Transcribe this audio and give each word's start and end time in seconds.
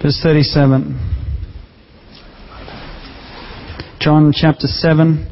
Verse 0.00 0.18
37. 0.22 0.98
John 4.00 4.32
chapter 4.34 4.66
7. 4.66 5.28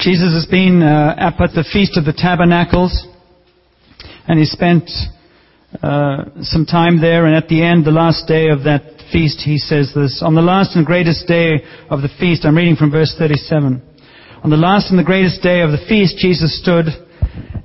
Jesus 0.00 0.34
has 0.34 0.46
been 0.46 0.82
uh, 0.82 1.16
up 1.18 1.40
at 1.40 1.52
the 1.54 1.64
Feast 1.72 1.96
of 1.96 2.04
the 2.04 2.12
Tabernacles, 2.12 3.06
and 4.28 4.38
he 4.38 4.44
spent 4.44 4.88
uh, 5.82 6.24
some 6.42 6.66
time 6.66 7.00
there, 7.00 7.26
and 7.26 7.34
at 7.34 7.48
the 7.48 7.62
end, 7.62 7.84
the 7.84 7.90
last 7.90 8.26
day 8.26 8.48
of 8.48 8.64
that 8.64 8.96
feast, 9.12 9.40
he 9.40 9.58
says 9.58 9.92
this. 9.94 10.22
On 10.24 10.34
the 10.34 10.42
last 10.42 10.76
and 10.76 10.86
greatest 10.86 11.26
day 11.26 11.62
of 11.90 12.02
the 12.02 12.10
feast, 12.18 12.44
I'm 12.44 12.56
reading 12.56 12.76
from 12.76 12.90
verse 12.90 13.14
37. 13.18 13.82
On 14.42 14.50
the 14.50 14.56
last 14.56 14.90
and 14.90 14.98
the 14.98 15.04
greatest 15.04 15.42
day 15.42 15.60
of 15.60 15.70
the 15.70 15.84
feast, 15.88 16.18
Jesus 16.18 16.60
stood 16.60 16.86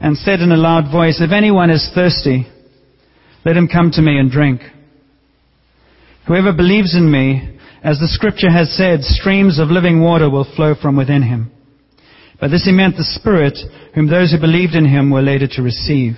and 0.02 0.17
said 0.17 0.39
in 0.39 0.52
a 0.52 0.57
loud 0.57 0.91
voice, 0.91 1.21
If 1.21 1.31
anyone 1.31 1.69
is 1.69 1.89
thirsty, 1.93 2.47
let 3.45 3.57
him 3.57 3.67
come 3.67 3.91
to 3.91 4.02
me 4.02 4.17
and 4.17 4.31
drink. 4.31 4.61
Whoever 6.27 6.53
believes 6.53 6.95
in 6.95 7.11
me, 7.11 7.59
as 7.83 7.99
the 7.99 8.07
scripture 8.07 8.52
has 8.52 8.75
said, 8.75 9.02
streams 9.02 9.59
of 9.59 9.69
living 9.69 10.02
water 10.02 10.30
will 10.30 10.47
flow 10.55 10.75
from 10.80 10.95
within 10.95 11.23
him. 11.23 11.52
By 12.39 12.47
this 12.47 12.66
he 12.66 12.71
meant 12.71 12.97
the 12.97 13.03
Spirit, 13.03 13.57
whom 13.93 14.07
those 14.07 14.31
who 14.31 14.39
believed 14.39 14.73
in 14.73 14.85
him 14.85 15.11
were 15.11 15.21
later 15.21 15.47
to 15.47 15.61
receive. 15.61 16.16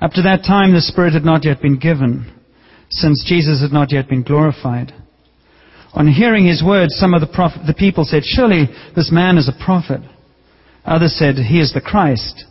Up 0.00 0.12
to 0.12 0.22
that 0.22 0.44
time 0.44 0.72
the 0.72 0.80
Spirit 0.80 1.12
had 1.12 1.24
not 1.24 1.44
yet 1.44 1.60
been 1.60 1.78
given, 1.78 2.32
since 2.88 3.24
Jesus 3.26 3.60
had 3.60 3.72
not 3.72 3.92
yet 3.92 4.08
been 4.08 4.22
glorified. 4.22 4.92
On 5.92 6.06
hearing 6.06 6.46
his 6.46 6.62
words, 6.64 6.94
some 6.96 7.14
of 7.14 7.20
the, 7.20 7.26
prophet, 7.26 7.62
the 7.66 7.74
people 7.74 8.04
said, 8.04 8.22
Surely 8.24 8.66
this 8.94 9.10
man 9.12 9.36
is 9.36 9.48
a 9.48 9.64
prophet. 9.64 10.00
Others 10.84 11.18
said, 11.18 11.34
He 11.34 11.60
is 11.60 11.72
the 11.72 11.80
Christ. 11.80 12.44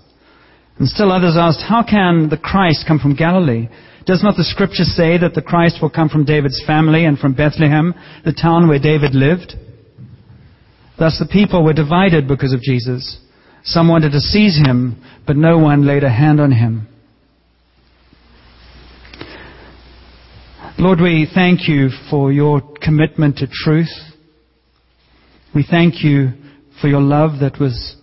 And 0.78 0.88
still 0.88 1.12
others 1.12 1.36
asked, 1.38 1.64
How 1.68 1.84
can 1.84 2.30
the 2.30 2.38
Christ 2.38 2.86
come 2.88 3.00
from 3.00 3.16
Galilee? 3.16 3.68
Does 4.06 4.24
not 4.24 4.36
the 4.38 4.44
scripture 4.44 4.84
say 4.84 5.18
that 5.18 5.34
the 5.36 5.42
Christ 5.42 5.78
will 5.82 5.90
come 5.90 6.10
from 6.10 6.26
David's 6.26 6.64
family 6.66 7.06
and 7.06 7.18
from 7.18 7.34
Bethlehem, 7.34 7.94
the 8.26 8.34
town 8.34 8.68
where 8.68 8.80
David 8.80 9.14
lived? 9.14 9.54
Thus 10.98 11.18
the 11.20 11.30
people 11.32 11.64
were 11.64 11.74
divided 11.74 12.28
because 12.28 12.54
of 12.54 12.62
Jesus. 12.62 13.20
Some 13.64 13.88
wanted 13.88 14.12
to 14.12 14.20
seize 14.20 14.58
him, 14.58 15.02
but 15.26 15.36
no 15.36 15.58
one 15.58 15.86
laid 15.86 16.04
a 16.04 16.10
hand 16.10 16.42
on 16.42 16.52
him. 16.52 16.88
Lord, 20.82 21.02
we 21.02 21.30
thank 21.36 21.68
you 21.68 21.90
for 22.10 22.32
your 22.32 22.62
commitment 22.82 23.40
to 23.40 23.48
truth. 23.52 23.92
We 25.54 25.66
thank 25.70 26.06
you 26.06 26.30
for 26.80 26.88
your 26.88 27.02
love 27.02 27.42
that 27.42 27.60
was 27.60 27.98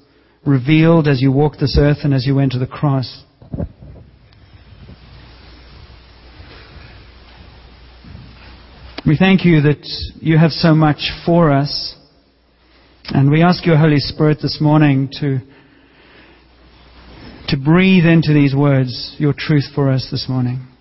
revealed 0.45 1.09
as 1.09 1.23
you 1.23 1.33
walked 1.33 1.59
this 1.59 1.79
earth 1.81 2.01
and 2.05 2.13
as 2.13 2.27
you 2.27 2.35
went 2.35 2.53
to 2.53 2.59
the 2.59 2.67
cross. 2.67 3.25
We 9.07 9.17
thank 9.17 9.47
you 9.47 9.63
that 9.63 9.83
you 10.21 10.37
have 10.37 10.51
so 10.51 10.75
much 10.75 11.11
for 11.25 11.51
us. 11.51 11.97
And 13.07 13.31
we 13.31 13.43
ask 13.43 13.65
your 13.65 13.79
Holy 13.79 14.01
Spirit 14.01 14.41
this 14.43 14.59
morning 14.61 15.09
to, 15.21 15.39
to 17.49 17.57
breathe 17.57 18.05
into 18.05 18.35
these 18.35 18.55
words 18.55 19.17
your 19.19 19.33
truth 19.33 19.65
for 19.75 19.91
us 19.91 20.09
this 20.11 20.27
morning. 20.29 20.76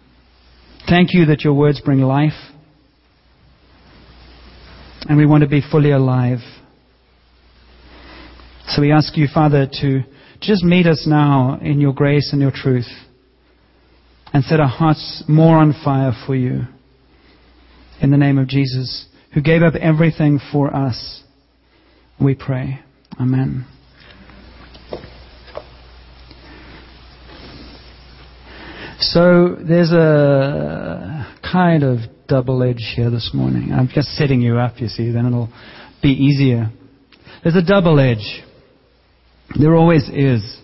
Thank 0.87 1.13
you 1.13 1.25
that 1.25 1.41
your 1.41 1.53
words 1.53 1.81
bring 1.81 1.99
life. 1.99 2.33
And 5.07 5.17
we 5.17 5.25
want 5.25 5.43
to 5.43 5.49
be 5.49 5.61
fully 5.61 5.91
alive. 5.91 6.39
So 8.67 8.81
we 8.81 8.91
ask 8.91 9.15
you, 9.17 9.27
Father, 9.31 9.67
to 9.81 10.01
just 10.41 10.63
meet 10.63 10.87
us 10.87 11.05
now 11.07 11.59
in 11.61 11.79
your 11.79 11.93
grace 11.93 12.29
and 12.31 12.41
your 12.41 12.51
truth 12.51 12.87
and 14.33 14.43
set 14.43 14.59
our 14.59 14.67
hearts 14.67 15.23
more 15.27 15.57
on 15.57 15.73
fire 15.83 16.11
for 16.25 16.35
you. 16.35 16.63
In 18.01 18.11
the 18.11 18.17
name 18.17 18.37
of 18.37 18.47
Jesus, 18.47 19.05
who 19.33 19.41
gave 19.41 19.61
up 19.61 19.75
everything 19.75 20.39
for 20.51 20.75
us 20.75 21.23
we 22.19 22.35
pray. 22.35 22.79
Amen. 23.19 23.65
So 29.15 29.55
there's 29.65 29.93
a 29.93 31.25
kind 31.41 31.83
of 31.83 31.99
double 32.27 32.61
edge 32.61 32.83
here 32.97 33.09
this 33.09 33.31
morning. 33.33 33.71
I'm 33.71 33.87
just 33.87 34.09
setting 34.09 34.41
you 34.41 34.57
up, 34.57 34.81
you 34.81 34.89
see, 34.89 35.09
then 35.09 35.25
it'll 35.25 35.47
be 36.03 36.09
easier. 36.09 36.69
There's 37.41 37.55
a 37.55 37.61
double 37.61 37.97
edge. 38.01 38.43
There 39.57 39.73
always 39.73 40.09
is. 40.09 40.59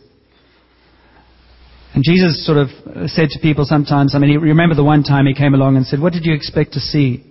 And 1.93 2.03
Jesus 2.03 2.45
sort 2.45 2.57
of 2.57 2.67
said 3.09 3.29
to 3.29 3.39
people 3.41 3.63
sometimes, 3.63 4.15
I 4.15 4.19
mean, 4.19 4.37
remember 4.41 4.75
the 4.75 4.83
one 4.83 5.03
time 5.03 5.27
he 5.27 5.33
came 5.33 5.53
along 5.53 5.77
and 5.77 5.85
said, 5.85 6.01
What 6.01 6.11
did 6.11 6.25
you 6.25 6.33
expect 6.33 6.73
to 6.73 6.81
see? 6.81 7.23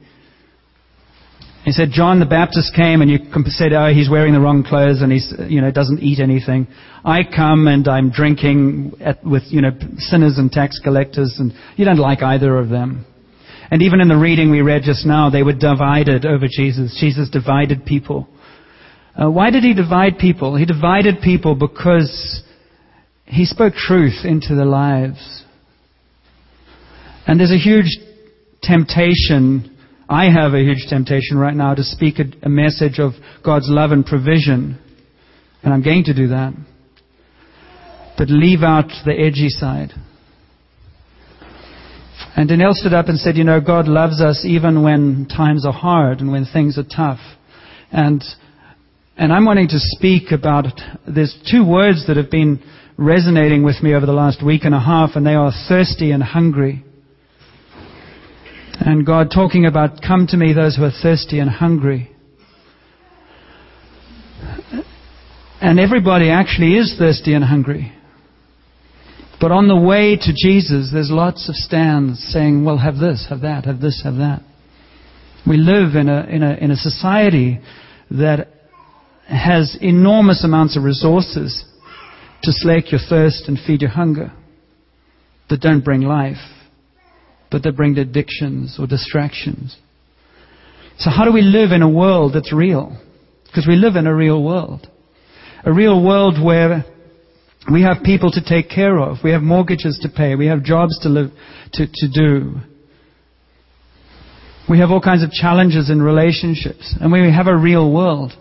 He 1.65 1.73
said, 1.73 1.91
John 1.93 2.21
the 2.21 2.27
Baptist 2.27 2.75
came 2.75 3.03
and 3.03 3.11
you 3.11 3.19
said, 3.47 3.73
oh, 3.75 3.93
he's 3.93 4.09
wearing 4.09 4.33
the 4.33 4.41
wrong 4.41 4.65
clothes 4.65 5.03
and 5.03 5.13
he's, 5.13 5.33
you 5.47 5.61
know, 5.61 5.71
doesn't 5.71 6.01
eat 6.01 6.19
anything. 6.19 6.67
I 7.05 7.21
come 7.25 7.69
and 7.69 7.87
I'm 7.87 8.11
drinking 8.11 8.95
at, 9.01 9.23
with, 9.25 9.43
you 9.49 9.61
know, 9.61 9.71
sinners 9.99 10.39
and 10.39 10.51
tax 10.51 10.81
collectors 10.83 11.37
and 11.39 11.53
you 11.77 11.85
don't 11.85 11.99
like 11.99 12.23
either 12.23 12.57
of 12.57 12.71
them. 12.71 13.05
And 13.71 13.83
even 13.83 14.01
in 14.01 14.09
the 14.09 14.17
reading 14.17 14.51
we 14.51 14.63
read 14.63 14.83
just 14.85 15.05
now, 15.05 15.29
they 15.29 15.43
were 15.43 15.53
divided 15.53 16.25
over 16.25 16.47
Jesus. 16.51 16.97
Jesus 16.99 17.29
divided 17.29 17.85
people. 17.85 18.27
Uh, 19.15 19.31
why 19.31 19.51
did 19.51 19.63
he 19.63 19.75
divide 19.75 20.19
people? 20.19 20.57
He 20.57 20.65
divided 20.65 21.21
people 21.23 21.55
because 21.55 22.43
he 23.27 23.45
spoke 23.45 23.75
truth 23.75 24.25
into 24.25 24.55
their 24.55 24.65
lives. 24.65 25.45
And 27.27 27.39
there's 27.39 27.53
a 27.53 27.59
huge 27.59 27.99
temptation 28.63 29.77
I 30.11 30.25
have 30.25 30.55
a 30.55 30.59
huge 30.59 30.87
temptation 30.89 31.39
right 31.39 31.55
now 31.55 31.73
to 31.77 31.85
speak 31.85 32.19
a, 32.19 32.25
a 32.45 32.49
message 32.49 32.99
of 32.99 33.13
God's 33.45 33.69
love 33.69 33.93
and 33.93 34.05
provision. 34.05 34.77
And 35.63 35.73
I'm 35.73 35.85
going 35.85 36.03
to 36.05 36.15
do 36.15 36.29
that. 36.29 36.53
But 38.19 38.29
leave 38.29 38.65
out 38.65 38.91
the 39.07 39.13
edgy 39.13 39.51
side. 39.51 39.93
And 42.37 42.51
Danelle 42.51 42.73
stood 42.73 42.93
up 42.93 43.07
and 43.07 43.21
said, 43.21 43.37
You 43.37 43.45
know, 43.45 43.61
God 43.61 43.87
loves 43.87 44.21
us 44.21 44.45
even 44.45 44.83
when 44.83 45.29
times 45.29 45.65
are 45.65 45.73
hard 45.73 46.19
and 46.19 46.33
when 46.33 46.45
things 46.45 46.77
are 46.77 46.83
tough. 46.83 47.21
And, 47.93 48.25
and 49.17 49.33
I'm 49.33 49.45
wanting 49.45 49.69
to 49.69 49.79
speak 49.79 50.33
about, 50.33 50.67
there's 51.07 51.39
two 51.49 51.65
words 51.65 52.09
that 52.09 52.17
have 52.17 52.33
been 52.33 52.61
resonating 52.97 53.63
with 53.63 53.81
me 53.81 53.95
over 53.95 54.07
the 54.07 54.13
last 54.13 54.45
week 54.45 54.65
and 54.65 54.75
a 54.75 54.81
half, 54.81 55.11
and 55.15 55.25
they 55.25 55.35
are 55.35 55.53
thirsty 55.69 56.11
and 56.11 56.21
hungry. 56.21 56.85
And 58.83 59.05
God 59.05 59.31
talking 59.33 59.67
about, 59.67 60.01
come 60.01 60.27
to 60.29 60.39
me 60.39 60.55
those 60.55 60.77
who 60.77 60.85
are 60.85 60.91
thirsty 60.91 61.39
and 61.39 61.51
hungry. 61.51 62.11
And 65.61 65.79
everybody 65.79 66.31
actually 66.31 66.77
is 66.77 66.97
thirsty 66.99 67.35
and 67.35 67.45
hungry. 67.45 67.93
But 69.39 69.53
on 69.53 69.69
the 69.69 69.77
way 69.77 70.17
to 70.17 70.33
Jesus, 70.35 70.91
there's 70.93 71.11
lots 71.11 71.47
of 71.51 71.55
stands 71.57 72.21
saying, 72.33 72.65
well, 72.65 72.79
have 72.79 72.97
this, 72.97 73.27
have 73.29 73.43
that, 73.43 73.67
have 73.67 73.81
this, 73.81 74.01
have 74.03 74.17
that. 74.17 74.43
We 75.47 75.59
live 75.59 75.95
in 75.95 76.09
a, 76.09 76.25
in 76.25 76.43
a, 76.43 76.55
in 76.55 76.71
a 76.71 76.77
society 76.77 77.61
that 78.11 78.49
has 79.29 79.77
enormous 79.81 80.43
amounts 80.43 80.79
of 80.79 80.85
resources 80.85 81.65
to 82.43 82.53
slake 82.53 82.91
your 82.91 83.01
thirst 83.07 83.45
and 83.47 83.59
feed 83.59 83.83
your 83.83 83.91
hunger 83.91 84.33
that 85.51 85.61
don't 85.61 85.85
bring 85.85 86.01
life 86.01 86.39
but 87.51 87.63
that 87.63 87.77
bring 87.77 87.99
addictions 87.99 88.79
or 88.79 88.87
distractions. 88.87 89.77
So 90.99 91.11
how 91.11 91.25
do 91.25 91.33
we 91.33 91.43
live 91.43 91.73
in 91.73 91.83
a 91.83 91.89
world 91.89 92.33
that's 92.35 92.53
real? 92.53 92.97
Because 93.47 93.67
we 93.67 93.77
live 93.77 93.97
in 93.97 94.07
a 94.07 94.15
real 94.15 94.43
world. 94.43 94.87
A 95.65 95.73
real 95.73 96.05
world 96.05 96.43
where 96.43 96.85
we 97.71 97.83
have 97.83 98.03
people 98.05 98.31
to 98.33 98.45
take 98.45 98.71
care 98.71 98.99
of. 98.99 99.19
We 99.25 99.33
have 99.33 99.43
mortgages 99.43 99.99
to 100.03 100.09
pay. 100.09 100.35
We 100.35 100.47
have 100.47 100.63
jobs 100.63 100.99
to 101.01 101.09
live, 101.09 101.31
to, 101.75 101.87
to 101.87 102.09
do. 102.13 102.57
We 104.69 104.79
have 104.79 104.91
all 104.91 105.01
kinds 105.01 105.23
of 105.25 105.31
challenges 105.31 105.91
in 105.91 106.01
relationships. 106.01 106.95
And 107.01 107.11
we 107.11 107.33
have 107.33 107.49
a 107.49 107.57
real 107.57 107.93
world. 107.93 108.33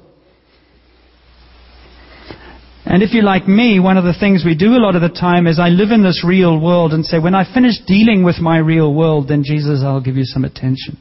And 2.90 3.04
if 3.04 3.14
you're 3.14 3.22
like 3.22 3.48
me, 3.48 3.80
one 3.80 3.98
of 3.98 4.04
the 4.04 4.18
things 4.20 4.44
we 4.44 4.56
do 4.56 4.74
a 4.74 4.82
lot 4.82 4.96
of 4.96 5.04
the 5.04 5.10
time 5.10 5.46
is 5.46 5.60
I 5.60 5.70
live 5.70 5.92
in 5.92 6.02
this 6.02 6.26
real 6.26 6.60
world 6.60 6.92
and 6.92 7.06
say, 7.06 7.20
when 7.20 7.36
I 7.36 7.46
finish 7.54 7.76
dealing 7.86 8.24
with 8.24 8.40
my 8.40 8.58
real 8.58 8.92
world, 8.92 9.28
then 9.30 9.44
Jesus, 9.46 9.84
I'll 9.86 10.02
give 10.02 10.16
you 10.16 10.24
some 10.24 10.44
attention. 10.44 10.98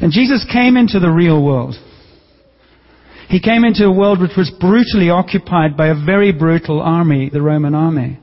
And 0.00 0.12
Jesus 0.12 0.46
came 0.50 0.76
into 0.76 1.00
the 1.00 1.10
real 1.10 1.42
world. 1.42 1.74
He 3.28 3.40
came 3.40 3.64
into 3.64 3.86
a 3.86 3.92
world 3.92 4.20
which 4.20 4.36
was 4.36 4.52
brutally 4.60 5.10
occupied 5.10 5.76
by 5.76 5.88
a 5.88 6.04
very 6.06 6.30
brutal 6.30 6.80
army, 6.80 7.28
the 7.28 7.42
Roman 7.42 7.74
army. 7.74 8.20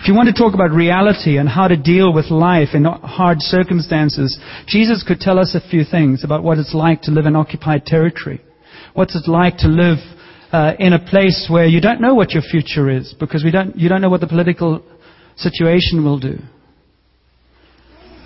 If 0.00 0.08
you 0.08 0.14
want 0.14 0.34
to 0.34 0.42
talk 0.42 0.52
about 0.52 0.72
reality 0.72 1.38
and 1.38 1.48
how 1.48 1.68
to 1.68 1.76
deal 1.76 2.12
with 2.12 2.32
life 2.32 2.70
in 2.74 2.82
hard 2.82 3.40
circumstances, 3.40 4.36
Jesus 4.66 5.04
could 5.06 5.20
tell 5.20 5.38
us 5.38 5.54
a 5.54 5.70
few 5.70 5.84
things 5.84 6.24
about 6.24 6.42
what 6.42 6.58
it's 6.58 6.74
like 6.74 7.02
to 7.02 7.12
live 7.12 7.26
in 7.26 7.36
occupied 7.36 7.86
territory. 7.86 8.40
What's 8.98 9.14
it 9.14 9.30
like 9.30 9.58
to 9.58 9.68
live 9.68 9.98
uh, 10.50 10.72
in 10.76 10.92
a 10.92 10.98
place 10.98 11.46
where 11.48 11.66
you 11.66 11.80
don't 11.80 12.00
know 12.00 12.14
what 12.14 12.32
your 12.32 12.42
future 12.42 12.90
is 12.90 13.14
because 13.20 13.44
we 13.44 13.52
don't, 13.52 13.76
you 13.76 13.88
don't 13.88 14.00
know 14.00 14.10
what 14.10 14.20
the 14.20 14.26
political 14.26 14.84
situation 15.36 16.04
will 16.04 16.18
do. 16.18 16.38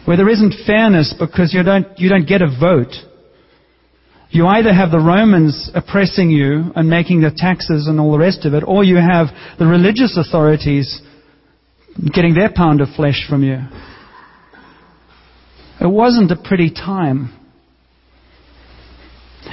Where 0.06 0.16
there 0.16 0.30
isn't 0.30 0.54
fairness 0.66 1.14
because 1.20 1.52
you 1.52 1.62
don't, 1.62 1.86
you 1.98 2.08
don't 2.08 2.26
get 2.26 2.40
a 2.40 2.46
vote. 2.46 2.94
You 4.30 4.46
either 4.46 4.72
have 4.72 4.90
the 4.90 4.98
Romans 4.98 5.70
oppressing 5.74 6.30
you 6.30 6.72
and 6.74 6.88
making 6.88 7.20
the 7.20 7.32
taxes 7.36 7.86
and 7.86 8.00
all 8.00 8.12
the 8.12 8.18
rest 8.18 8.46
of 8.46 8.54
it, 8.54 8.64
or 8.66 8.82
you 8.82 8.96
have 8.96 9.26
the 9.58 9.66
religious 9.66 10.16
authorities 10.16 11.02
getting 12.14 12.32
their 12.32 12.50
pound 12.50 12.80
of 12.80 12.88
flesh 12.96 13.26
from 13.28 13.44
you. 13.44 13.58
It 15.82 15.90
wasn't 15.90 16.30
a 16.30 16.36
pretty 16.42 16.70
time. 16.70 17.41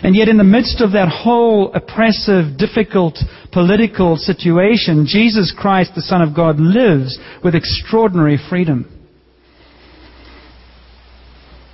And 0.02 0.16
yet, 0.16 0.30
in 0.30 0.38
the 0.38 0.44
midst 0.44 0.82
of 0.82 0.94
that 0.94 1.10
whole 1.10 1.74
oppressive, 1.74 2.58
difficult 2.58 3.18
political 3.52 4.16
situation, 4.16 5.06
Jesus 5.08 5.54
Christ, 5.58 5.92
the 5.96 6.02
Son 6.02 6.22
of 6.22 6.36
God, 6.36 6.58
lives 6.60 7.20
with 7.44 7.56
extraordinary 7.56 8.38
freedom. 8.50 8.96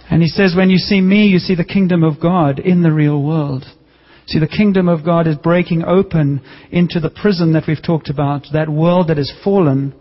And 0.10 0.22
he 0.22 0.28
says, 0.28 0.56
when 0.56 0.70
you 0.70 0.78
see 0.78 1.02
me, 1.02 1.28
you 1.28 1.40
see 1.40 1.56
the 1.56 1.64
kingdom 1.64 2.04
of 2.04 2.20
God 2.20 2.60
in 2.60 2.84
the 2.84 2.92
real 2.92 3.22
world. 3.22 3.66
See, 4.28 4.40
the 4.40 4.48
kingdom 4.48 4.88
of 4.88 5.06
God 5.06 5.28
is 5.28 5.36
breaking 5.36 5.84
open 5.84 6.42
into 6.72 7.00
the 7.00 7.10
prison 7.10 7.54
that 7.54 7.66
we've 7.68 7.84
talked 7.84 8.10
about, 8.10 8.48
that 8.54 8.70
world 8.70 9.10
that 9.10 9.20
is 9.20 9.32
fallen, 9.44 9.94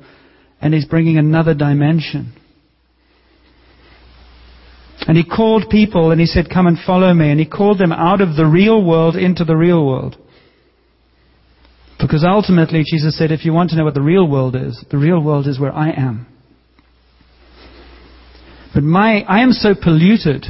and 0.61 0.73
he's 0.73 0.87
bringing 0.87 1.19
another 1.19 1.53
dimension. 1.53 2.32
And 5.06 5.17
he 5.17 5.25
called 5.25 5.67
people 5.71 6.11
and 6.11 6.21
he 6.21 6.27
said, 6.27 6.49
Come 6.49 6.67
and 6.67 6.79
follow 6.79 7.12
me. 7.12 7.31
And 7.31 7.39
he 7.39 7.47
called 7.47 7.79
them 7.79 7.93
out 7.93 8.21
of 8.21 8.37
the 8.37 8.47
real 8.47 8.83
world 8.83 9.17
into 9.17 9.45
the 9.45 9.56
real 9.56 9.87
world. 9.87 10.17
Because 12.01 12.25
ultimately, 12.25 12.83
Jesus 12.85 13.17
said, 13.17 13.31
if 13.31 13.45
you 13.45 13.53
want 13.53 13.71
to 13.71 13.77
know 13.77 13.85
what 13.85 13.95
the 13.95 14.03
real 14.03 14.29
world 14.29 14.56
is, 14.56 14.85
the 14.91 14.99
real 14.99 15.23
world 15.23 15.47
is 15.47 15.61
where 15.61 15.73
I 15.73 15.91
am. 15.91 16.27
But 18.75 18.83
my, 18.83 19.23
I 19.23 19.41
am 19.41 19.53
so 19.53 19.75
polluted. 19.81 20.45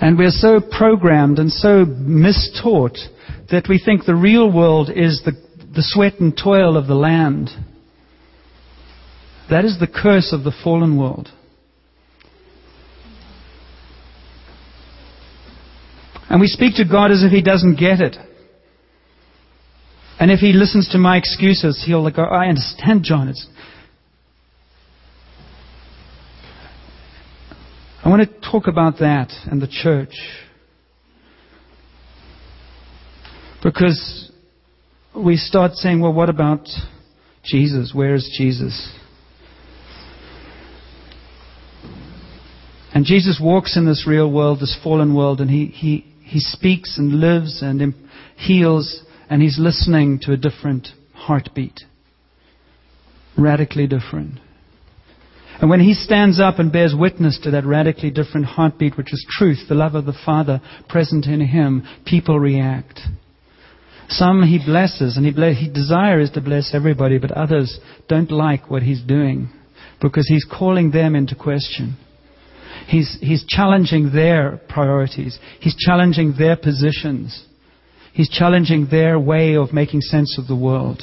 And 0.00 0.16
we're 0.16 0.30
so 0.30 0.60
programmed 0.60 1.38
and 1.38 1.52
so 1.52 1.84
mistaught 1.84 2.96
that 3.50 3.66
we 3.68 3.78
think 3.84 4.04
the 4.04 4.14
real 4.14 4.50
world 4.50 4.88
is 4.88 5.22
the, 5.24 5.32
the 5.74 5.84
sweat 5.84 6.14
and 6.18 6.36
toil 6.36 6.76
of 6.76 6.86
the 6.86 6.94
land. 6.94 7.50
That 9.50 9.64
is 9.64 9.78
the 9.78 9.86
curse 9.86 10.32
of 10.32 10.42
the 10.42 10.52
fallen 10.64 10.98
world. 10.98 11.28
And 16.30 16.40
we 16.40 16.46
speak 16.46 16.76
to 16.76 16.84
God 16.84 17.10
as 17.10 17.24
if 17.24 17.32
He 17.32 17.42
doesn't 17.42 17.74
get 17.74 18.00
it. 18.00 18.16
And 20.20 20.30
if 20.30 20.38
He 20.38 20.52
listens 20.52 20.88
to 20.90 20.98
my 20.98 21.16
excuses, 21.16 21.82
He'll 21.84 22.08
go, 22.10 22.22
I 22.22 22.46
understand, 22.46 23.02
John. 23.02 23.28
It's, 23.28 23.46
I 28.04 28.08
want 28.08 28.22
to 28.22 28.50
talk 28.50 28.68
about 28.68 28.98
that 29.00 29.32
and 29.50 29.60
the 29.60 29.66
church. 29.66 30.14
Because 33.62 34.30
we 35.14 35.36
start 35.36 35.72
saying, 35.72 36.00
well, 36.00 36.12
what 36.12 36.28
about 36.28 36.66
Jesus? 37.44 37.92
Where 37.92 38.14
is 38.14 38.32
Jesus? 38.38 38.96
And 42.94 43.04
Jesus 43.04 43.40
walks 43.42 43.76
in 43.76 43.86
this 43.86 44.04
real 44.06 44.30
world, 44.30 44.60
this 44.60 44.78
fallen 44.82 45.14
world, 45.14 45.40
and 45.40 45.50
he, 45.50 45.66
he, 45.66 46.09
he 46.30 46.38
speaks 46.38 46.96
and 46.96 47.18
lives 47.18 47.60
and 47.60 47.92
heals, 48.36 49.02
and 49.28 49.42
he's 49.42 49.58
listening 49.58 50.20
to 50.22 50.32
a 50.32 50.36
different 50.36 50.86
heartbeat. 51.12 51.80
Radically 53.36 53.88
different. 53.88 54.38
And 55.60 55.68
when 55.68 55.80
he 55.80 55.92
stands 55.92 56.38
up 56.38 56.60
and 56.60 56.72
bears 56.72 56.94
witness 56.96 57.40
to 57.42 57.50
that 57.50 57.66
radically 57.66 58.12
different 58.12 58.46
heartbeat, 58.46 58.96
which 58.96 59.12
is 59.12 59.26
truth, 59.28 59.58
the 59.68 59.74
love 59.74 59.96
of 59.96 60.06
the 60.06 60.18
Father 60.24 60.62
present 60.88 61.26
in 61.26 61.40
him, 61.40 61.82
people 62.06 62.38
react. 62.38 63.00
Some 64.08 64.44
he 64.44 64.64
blesses, 64.64 65.16
and 65.16 65.26
he, 65.26 65.32
ble- 65.32 65.52
he 65.52 65.68
desires 65.68 66.30
to 66.34 66.40
bless 66.40 66.70
everybody, 66.72 67.18
but 67.18 67.32
others 67.32 67.80
don't 68.08 68.30
like 68.30 68.70
what 68.70 68.84
he's 68.84 69.02
doing 69.02 69.50
because 70.00 70.28
he's 70.28 70.46
calling 70.48 70.92
them 70.92 71.16
into 71.16 71.34
question. 71.34 71.96
He's, 72.86 73.18
he's 73.20 73.44
challenging 73.46 74.12
their 74.12 74.60
priorities. 74.68 75.38
He's 75.60 75.76
challenging 75.76 76.34
their 76.38 76.56
positions. 76.56 77.46
He's 78.12 78.28
challenging 78.28 78.88
their 78.90 79.18
way 79.18 79.56
of 79.56 79.72
making 79.72 80.00
sense 80.00 80.38
of 80.38 80.46
the 80.46 80.56
world. 80.56 81.02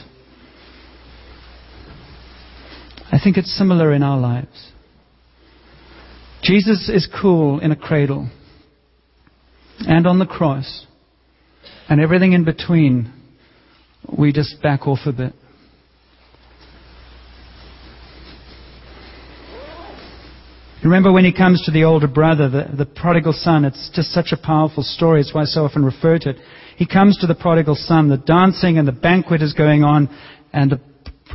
I 3.11 3.19
think 3.23 3.37
it's 3.37 3.55
similar 3.57 3.93
in 3.93 4.03
our 4.03 4.19
lives. 4.19 4.71
Jesus 6.43 6.89
is 6.89 7.07
cool 7.21 7.59
in 7.59 7.71
a 7.71 7.75
cradle 7.75 8.29
and 9.79 10.07
on 10.07 10.19
the 10.19 10.25
cross, 10.25 10.85
and 11.89 12.01
everything 12.01 12.33
in 12.33 12.43
between, 12.43 13.13
we 14.17 14.31
just 14.31 14.61
back 14.61 14.87
off 14.87 14.99
a 15.05 15.11
bit. 15.11 15.33
Remember 20.87 21.11
when 21.11 21.25
he 21.25 21.33
comes 21.33 21.61
to 21.65 21.71
the 21.71 21.83
older 21.83 22.07
brother, 22.07 22.49
the, 22.49 22.75
the 22.77 22.85
prodigal 22.85 23.33
son, 23.33 23.65
it's 23.65 23.89
just 23.93 24.11
such 24.11 24.31
a 24.31 24.37
powerful 24.37 24.83
story. 24.83 25.19
It's 25.19 25.33
why 25.33 25.41
I 25.41 25.45
so 25.45 25.65
often 25.65 25.83
refer 25.83 26.17
to 26.19 26.29
it. 26.29 26.37
He 26.77 26.87
comes 26.87 27.17
to 27.17 27.27
the 27.27 27.35
prodigal 27.35 27.75
son, 27.75 28.07
the 28.07 28.17
dancing 28.17 28.77
and 28.77 28.87
the 28.87 28.93
banquet 28.93 29.41
is 29.41 29.51
going 29.51 29.83
on, 29.83 30.09
and 30.53 30.71
the, 30.71 30.79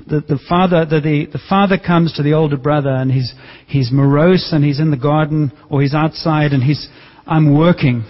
the, 0.07 0.21
the 0.21 0.39
father, 0.49 0.87
the, 0.87 1.01
the, 1.01 1.27
the 1.33 1.41
father 1.51 1.77
comes 1.77 2.15
to 2.15 2.23
the 2.23 2.33
older 2.33 2.57
brother 2.57 2.91
and 2.91 3.13
he's, 3.13 3.33
he's 3.67 3.91
morose 3.93 4.51
and 4.53 4.65
he's 4.65 4.81
in 4.81 4.91
the 4.91 4.97
garden 4.97 5.53
or 5.69 5.83
he's 5.83 5.95
outside 5.95 6.53
and 6.53 6.63
he's, 6.63 6.89
I'm 7.27 7.57
working. 7.57 8.05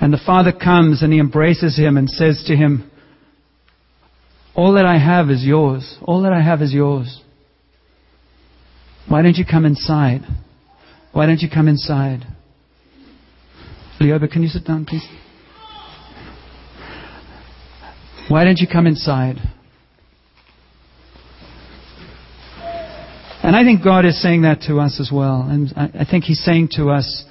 And 0.00 0.10
the 0.10 0.20
father 0.24 0.52
comes 0.52 1.02
and 1.02 1.12
he 1.12 1.18
embraces 1.18 1.76
him 1.76 1.98
and 1.98 2.08
says 2.08 2.44
to 2.46 2.56
him, 2.56 2.90
all 4.54 4.72
that 4.74 4.86
I 4.86 4.98
have 4.98 5.28
is 5.28 5.44
yours. 5.44 5.98
All 6.02 6.22
that 6.22 6.32
I 6.32 6.40
have 6.40 6.62
is 6.62 6.72
yours. 6.72 7.20
Why 9.08 9.22
don't 9.22 9.36
you 9.36 9.44
come 9.48 9.64
inside? 9.64 10.22
Why 11.12 11.26
don't 11.26 11.40
you 11.40 11.48
come 11.52 11.68
inside? 11.68 12.26
Leoba, 14.00 14.30
can 14.30 14.42
you 14.42 14.48
sit 14.48 14.64
down, 14.64 14.84
please? 14.84 15.06
Why 18.28 18.44
don't 18.44 18.58
you 18.58 18.66
come 18.70 18.86
inside? 18.86 19.36
And 23.42 23.54
I 23.54 23.62
think 23.62 23.84
God 23.84 24.04
is 24.04 24.20
saying 24.20 24.42
that 24.42 24.62
to 24.62 24.80
us 24.80 24.98
as 25.00 25.10
well. 25.12 25.46
And 25.48 25.72
I 25.76 26.04
think 26.10 26.24
He's 26.24 26.42
saying 26.44 26.70
to 26.72 26.90
us, 26.90 27.24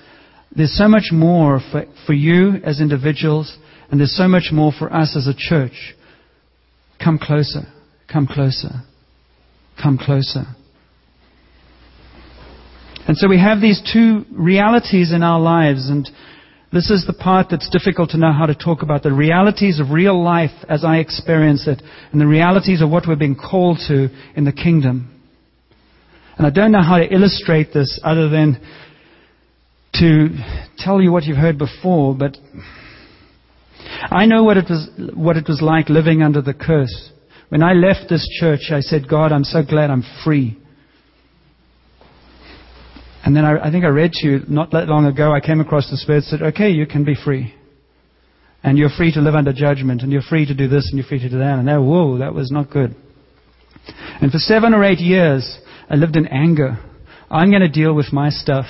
there's 0.56 0.76
so 0.78 0.88
much 0.88 1.10
more 1.12 1.60
for, 1.72 1.84
for 2.08 2.14
you 2.14 2.54
as 2.64 2.80
individuals, 2.80 3.58
and 3.92 4.00
there's 4.00 4.16
so 4.16 4.30
much 4.30 4.50
more 4.54 4.72
for 4.72 4.92
us 4.92 5.18
as 5.18 5.28
a 5.28 5.34
church. 5.38 5.94
Come 7.04 7.20
closer. 7.22 7.64
Come 8.12 8.26
closer. 8.26 8.84
Come 9.82 9.98
closer. 9.98 10.46
And 13.08 13.16
so 13.18 13.28
we 13.28 13.40
have 13.40 13.62
these 13.62 13.82
two 13.94 14.26
realities 14.32 15.12
in 15.14 15.22
our 15.22 15.40
lives, 15.40 15.90
and 15.90 16.10
this 16.74 16.90
is 16.90 17.06
the 17.06 17.14
part 17.14 17.48
that's 17.52 17.70
difficult 17.70 18.10
to 18.12 18.18
know 18.18 18.34
how 18.34 18.48
to 18.48 18.56
talk 18.56 18.82
about 18.82 19.04
the 19.04 19.14
realities 19.14 19.80
of 19.80 19.92
real 19.92 20.22
life 20.22 20.52
as 20.68 20.84
I 20.84 20.98
experience 20.98 21.68
it, 21.68 21.82
and 22.12 22.20
the 22.20 22.28
realities 22.28 22.82
of 22.82 22.90
what 22.90 23.08
we're 23.08 23.16
being 23.16 23.36
called 23.36 23.80
to 23.88 24.10
in 24.36 24.44
the 24.44 24.52
kingdom. 24.52 25.12
And 26.38 26.48
I 26.48 26.50
don't 26.50 26.72
know 26.72 26.82
how 26.82 26.98
to 26.98 27.14
illustrate 27.14 27.74
this 27.74 28.00
other 28.04 28.28
than 28.28 28.60
to 29.94 30.30
tell 30.78 31.02
you 31.02 31.12
what 31.12 31.24
you've 31.24 31.38
heard 31.38 31.58
before, 31.58 32.16
but 32.16 32.38
I 34.02 34.26
know 34.26 34.44
what 34.44 34.58
it 34.58 34.66
was, 34.70 34.90
what 35.14 35.38
it 35.38 35.48
was 35.48 35.62
like 35.62 35.90
living 35.90 36.22
under 36.22 36.42
the 36.42 36.54
curse. 36.54 37.12
When 37.50 37.64
I 37.64 37.74
left 37.74 38.10
this 38.10 38.28
church, 38.40 38.72
I 38.72 38.82
said, 38.82 39.08
God, 39.08 39.32
I'm 39.32 39.44
so 39.44 39.64
glad 39.64 39.92
I'm 39.92 40.04
free. 40.24 40.58
And 43.26 43.36
then 43.36 43.44
I, 43.44 43.68
I 43.68 43.72
think 43.72 43.84
I 43.84 43.88
read 43.88 44.12
to 44.14 44.28
you 44.28 44.40
not 44.48 44.72
that 44.72 44.88
long 44.88 45.06
ago, 45.06 45.34
I 45.34 45.40
came 45.40 45.60
across 45.60 45.90
the 45.90 45.98
Spirit 45.98 46.22
that 46.22 46.26
said, 46.28 46.42
okay, 46.54 46.70
you 46.70 46.86
can 46.86 47.04
be 47.04 47.16
free. 47.16 47.56
And 48.64 48.78
you're 48.78 48.90
free 48.90 49.12
to 49.14 49.20
live 49.20 49.36
under 49.36 49.52
judgment, 49.52 50.04
and 50.04 50.12
you're 50.12 50.22
free 50.22 50.46
to 50.46 50.54
do 50.54 50.68
this, 50.68 50.88
and 50.90 50.98
you're 50.98 51.08
free 51.08 51.20
to 51.20 51.30
do 51.30 51.40
that. 51.40 51.60
And 51.60 51.68
that, 51.68 51.82
whoa, 51.82 52.20
that 52.20 52.34
was 52.34 52.52
not 52.52 52.70
good. 52.70 52.96
And 54.22 54.32
for 54.32 54.38
seven 54.38 54.74
or 54.74 54.84
eight 54.84 55.00
years, 55.00 55.60
I 55.90 55.96
lived 55.96 56.16
in 56.16 56.28
anger. 56.28 56.78
I'm 57.30 57.50
going 57.50 57.62
to 57.62 57.70
deal 57.70 57.94
with 57.94 58.14
my 58.14 58.30
stuff. 58.30 58.66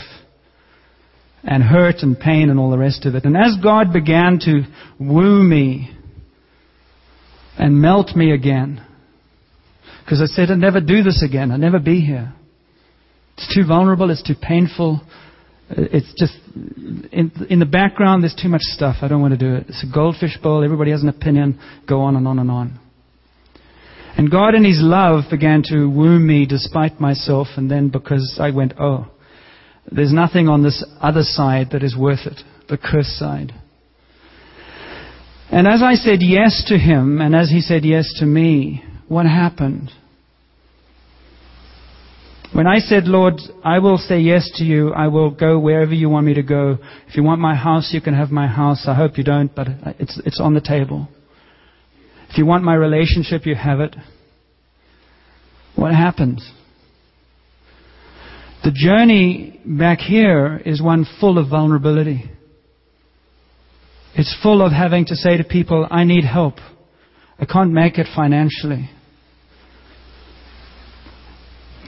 And 1.43 1.61
hurt 1.61 1.97
and 1.99 2.19
pain 2.19 2.49
and 2.49 2.59
all 2.59 2.71
the 2.71 2.77
rest 2.77 3.05
of 3.05 3.13
it. 3.13 3.23
And 3.23 3.37
as 3.37 3.55
God 3.61 3.93
began 3.93 4.39
to 4.45 4.63
woo 4.99 5.43
me 5.43 5.95
and 7.57 7.79
melt 7.79 8.15
me 8.15 8.33
again, 8.33 8.81
Because 10.05 10.21
I 10.21 10.25
said 10.25 10.51
I'd 10.51 10.59
never 10.59 10.79
do 10.79 11.01
this 11.01 11.23
again. 11.23 11.51
I'd 11.51 11.59
never 11.59 11.79
be 11.79 11.99
here. 11.99 12.33
It's 13.37 13.53
too 13.53 13.65
vulnerable. 13.67 14.09
It's 14.11 14.23
too 14.23 14.35
painful. 14.41 15.01
It's 15.69 16.13
just, 16.17 16.33
in, 17.11 17.31
in 17.49 17.59
the 17.59 17.65
background, 17.65 18.23
there's 18.23 18.35
too 18.39 18.49
much 18.49 18.61
stuff. 18.61 18.97
I 19.01 19.07
don't 19.07 19.21
want 19.21 19.33
to 19.33 19.37
do 19.37 19.55
it. 19.55 19.65
It's 19.67 19.83
a 19.83 19.91
goldfish 19.91 20.37
bowl. 20.41 20.63
Everybody 20.63 20.91
has 20.91 21.01
an 21.01 21.09
opinion. 21.09 21.59
Go 21.87 22.01
on 22.01 22.15
and 22.15 22.27
on 22.27 22.39
and 22.39 22.51
on. 22.51 22.79
And 24.17 24.31
God, 24.31 24.55
in 24.55 24.63
His 24.63 24.79
love, 24.79 25.25
began 25.29 25.63
to 25.65 25.87
woo 25.87 26.19
me 26.19 26.45
despite 26.45 27.01
myself, 27.01 27.47
and 27.57 27.69
then 27.69 27.89
because 27.89 28.39
I 28.41 28.51
went, 28.51 28.73
oh, 28.79 29.07
there's 29.91 30.13
nothing 30.13 30.47
on 30.47 30.63
this 30.63 30.85
other 31.01 31.23
side 31.23 31.69
that 31.71 31.83
is 31.83 31.97
worth 31.97 32.25
it, 32.25 32.39
the 32.69 32.77
curse 32.77 33.13
side. 33.19 33.51
And 35.51 35.67
as 35.67 35.81
I 35.83 35.95
said 35.95 36.19
yes 36.21 36.63
to 36.69 36.77
Him, 36.77 37.19
and 37.19 37.35
as 37.35 37.49
He 37.49 37.59
said 37.59 37.83
yes 37.83 38.05
to 38.19 38.25
me, 38.25 38.83
what 39.07 39.25
happened? 39.25 39.91
When 42.55 42.67
I 42.67 42.77
said, 42.77 43.03
Lord, 43.03 43.41
I 43.65 43.79
will 43.79 43.97
say 43.97 44.19
yes 44.19 44.49
to 44.55 44.63
you, 44.63 44.93
I 44.93 45.09
will 45.09 45.29
go 45.29 45.59
wherever 45.59 45.93
you 45.93 46.07
want 46.07 46.25
me 46.25 46.35
to 46.35 46.41
go. 46.41 46.77
If 47.05 47.17
you 47.17 47.23
want 47.23 47.41
my 47.41 47.53
house, 47.53 47.89
you 47.91 47.99
can 47.99 48.13
have 48.13 48.31
my 48.31 48.47
house. 48.47 48.85
I 48.87 48.93
hope 48.93 49.17
you 49.17 49.25
don't, 49.25 49.53
but 49.53 49.67
it's, 49.99 50.17
it's 50.25 50.39
on 50.39 50.53
the 50.53 50.61
table. 50.61 51.09
If 52.29 52.37
you 52.37 52.45
want 52.45 52.63
my 52.63 52.75
relationship, 52.75 53.45
you 53.45 53.55
have 53.55 53.81
it. 53.81 53.93
What 55.75 55.91
happens? 55.91 56.49
The 58.63 58.71
journey 58.71 59.59
back 59.65 59.99
here 59.99 60.55
is 60.65 60.81
one 60.81 61.05
full 61.19 61.37
of 61.37 61.49
vulnerability. 61.49 62.23
It's 64.13 64.33
full 64.41 64.65
of 64.65 64.71
having 64.71 65.07
to 65.07 65.15
say 65.17 65.35
to 65.35 65.43
people, 65.43 65.85
I 65.91 66.05
need 66.05 66.23
help. 66.23 66.55
I 67.37 67.43
can't 67.43 67.73
make 67.73 67.97
it 67.97 68.07
financially. 68.15 68.89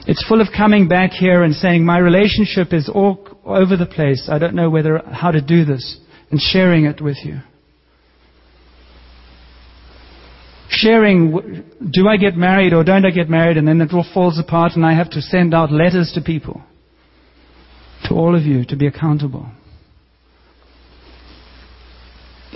It's 0.08 0.26
full 0.26 0.40
of 0.40 0.48
coming 0.56 0.88
back 0.88 1.10
here 1.10 1.42
and 1.42 1.54
saying, 1.54 1.84
my 1.84 1.98
relationship 1.98 2.72
is 2.72 2.88
all 2.88 3.28
over 3.44 3.76
the 3.76 3.84
place. 3.84 4.26
I 4.32 4.38
don't 4.38 4.54
know 4.54 4.70
whether, 4.70 5.02
how 5.04 5.30
to 5.30 5.42
do 5.42 5.66
this 5.66 5.98
and 6.30 6.40
sharing 6.40 6.86
it 6.86 7.02
with 7.02 7.18
you. 7.22 7.40
Sharing, 10.70 11.62
do 11.92 12.08
I 12.08 12.16
get 12.16 12.36
married 12.36 12.72
or 12.72 12.84
don't 12.84 13.04
I 13.04 13.10
get 13.10 13.28
married? 13.28 13.58
And 13.58 13.68
then 13.68 13.82
it 13.82 13.92
all 13.92 14.06
falls 14.14 14.38
apart 14.38 14.72
and 14.76 14.86
I 14.86 14.94
have 14.94 15.10
to 15.10 15.20
send 15.20 15.52
out 15.52 15.70
letters 15.70 16.12
to 16.14 16.22
people, 16.22 16.62
to 18.04 18.14
all 18.14 18.34
of 18.34 18.44
you, 18.44 18.64
to 18.64 18.76
be 18.76 18.86
accountable. 18.86 19.46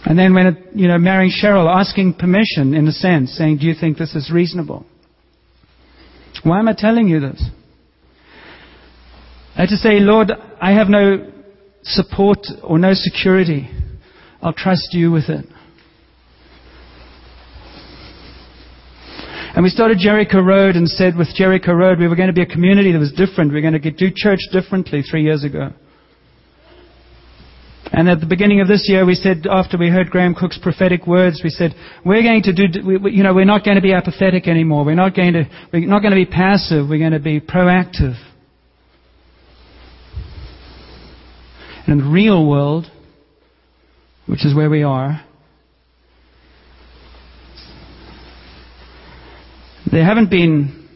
And 0.06 0.18
then 0.18 0.32
when, 0.32 0.46
it, 0.46 0.56
you 0.74 0.88
know, 0.88 0.96
marrying 0.96 1.30
Cheryl, 1.30 1.70
asking 1.70 2.14
permission 2.14 2.72
in 2.72 2.88
a 2.88 2.92
sense, 2.92 3.36
saying, 3.36 3.58
do 3.58 3.66
you 3.66 3.74
think 3.78 3.98
this 3.98 4.14
is 4.14 4.30
reasonable? 4.32 4.86
Why 6.44 6.58
am 6.58 6.68
I 6.68 6.74
telling 6.76 7.08
you 7.08 7.20
this? 7.20 7.42
I 9.54 9.60
had 9.60 9.68
to 9.68 9.76
say, 9.76 10.00
Lord, 10.00 10.32
I 10.60 10.72
have 10.72 10.88
no 10.88 11.30
support 11.82 12.38
or 12.62 12.78
no 12.78 12.94
security. 12.94 13.70
I'll 14.40 14.52
trust 14.52 14.88
you 14.92 15.12
with 15.12 15.28
it. 15.28 15.44
And 19.54 19.62
we 19.62 19.68
started 19.68 19.98
Jericho 19.98 20.40
Road 20.40 20.76
and 20.76 20.88
said 20.88 21.14
with 21.14 21.28
Jericho 21.34 21.72
Road 21.72 21.98
we 21.98 22.08
were 22.08 22.16
going 22.16 22.28
to 22.28 22.32
be 22.32 22.40
a 22.40 22.46
community 22.46 22.90
that 22.92 22.98
was 22.98 23.12
different. 23.12 23.52
We 23.52 23.60
were 23.60 23.70
going 23.70 23.80
to 23.80 23.90
do 23.90 24.10
church 24.14 24.40
differently 24.50 25.02
three 25.02 25.22
years 25.22 25.44
ago. 25.44 25.72
And 27.94 28.08
at 28.08 28.20
the 28.20 28.26
beginning 28.26 28.62
of 28.62 28.68
this 28.68 28.86
year, 28.88 29.04
we 29.04 29.14
said, 29.14 29.46
after 29.48 29.76
we 29.76 29.90
heard 29.90 30.08
Graham 30.08 30.34
Cooke's 30.34 30.58
prophetic 30.58 31.06
words, 31.06 31.42
we 31.44 31.50
said, 31.50 31.74
we're 32.06 32.22
going 32.22 32.42
to 32.44 32.52
do, 32.54 32.64
we, 32.82 33.12
you 33.12 33.22
know, 33.22 33.34
we're 33.34 33.44
not 33.44 33.64
going 33.64 33.74
to 33.74 33.82
be 33.82 33.92
apathetic 33.92 34.48
anymore. 34.48 34.86
We're 34.86 34.94
not 34.94 35.14
going 35.14 35.34
to, 35.34 35.44
we're 35.70 35.86
not 35.86 36.00
going 36.00 36.12
to 36.12 36.16
be 36.16 36.24
passive. 36.24 36.88
We're 36.88 36.98
going 36.98 37.12
to 37.12 37.20
be 37.20 37.38
proactive. 37.38 38.14
And 41.86 42.00
in 42.00 42.06
the 42.06 42.10
real 42.10 42.48
world, 42.48 42.86
which 44.26 44.46
is 44.46 44.56
where 44.56 44.70
we 44.70 44.84
are, 44.84 45.22
there 49.90 50.04
haven't 50.04 50.30
been 50.30 50.88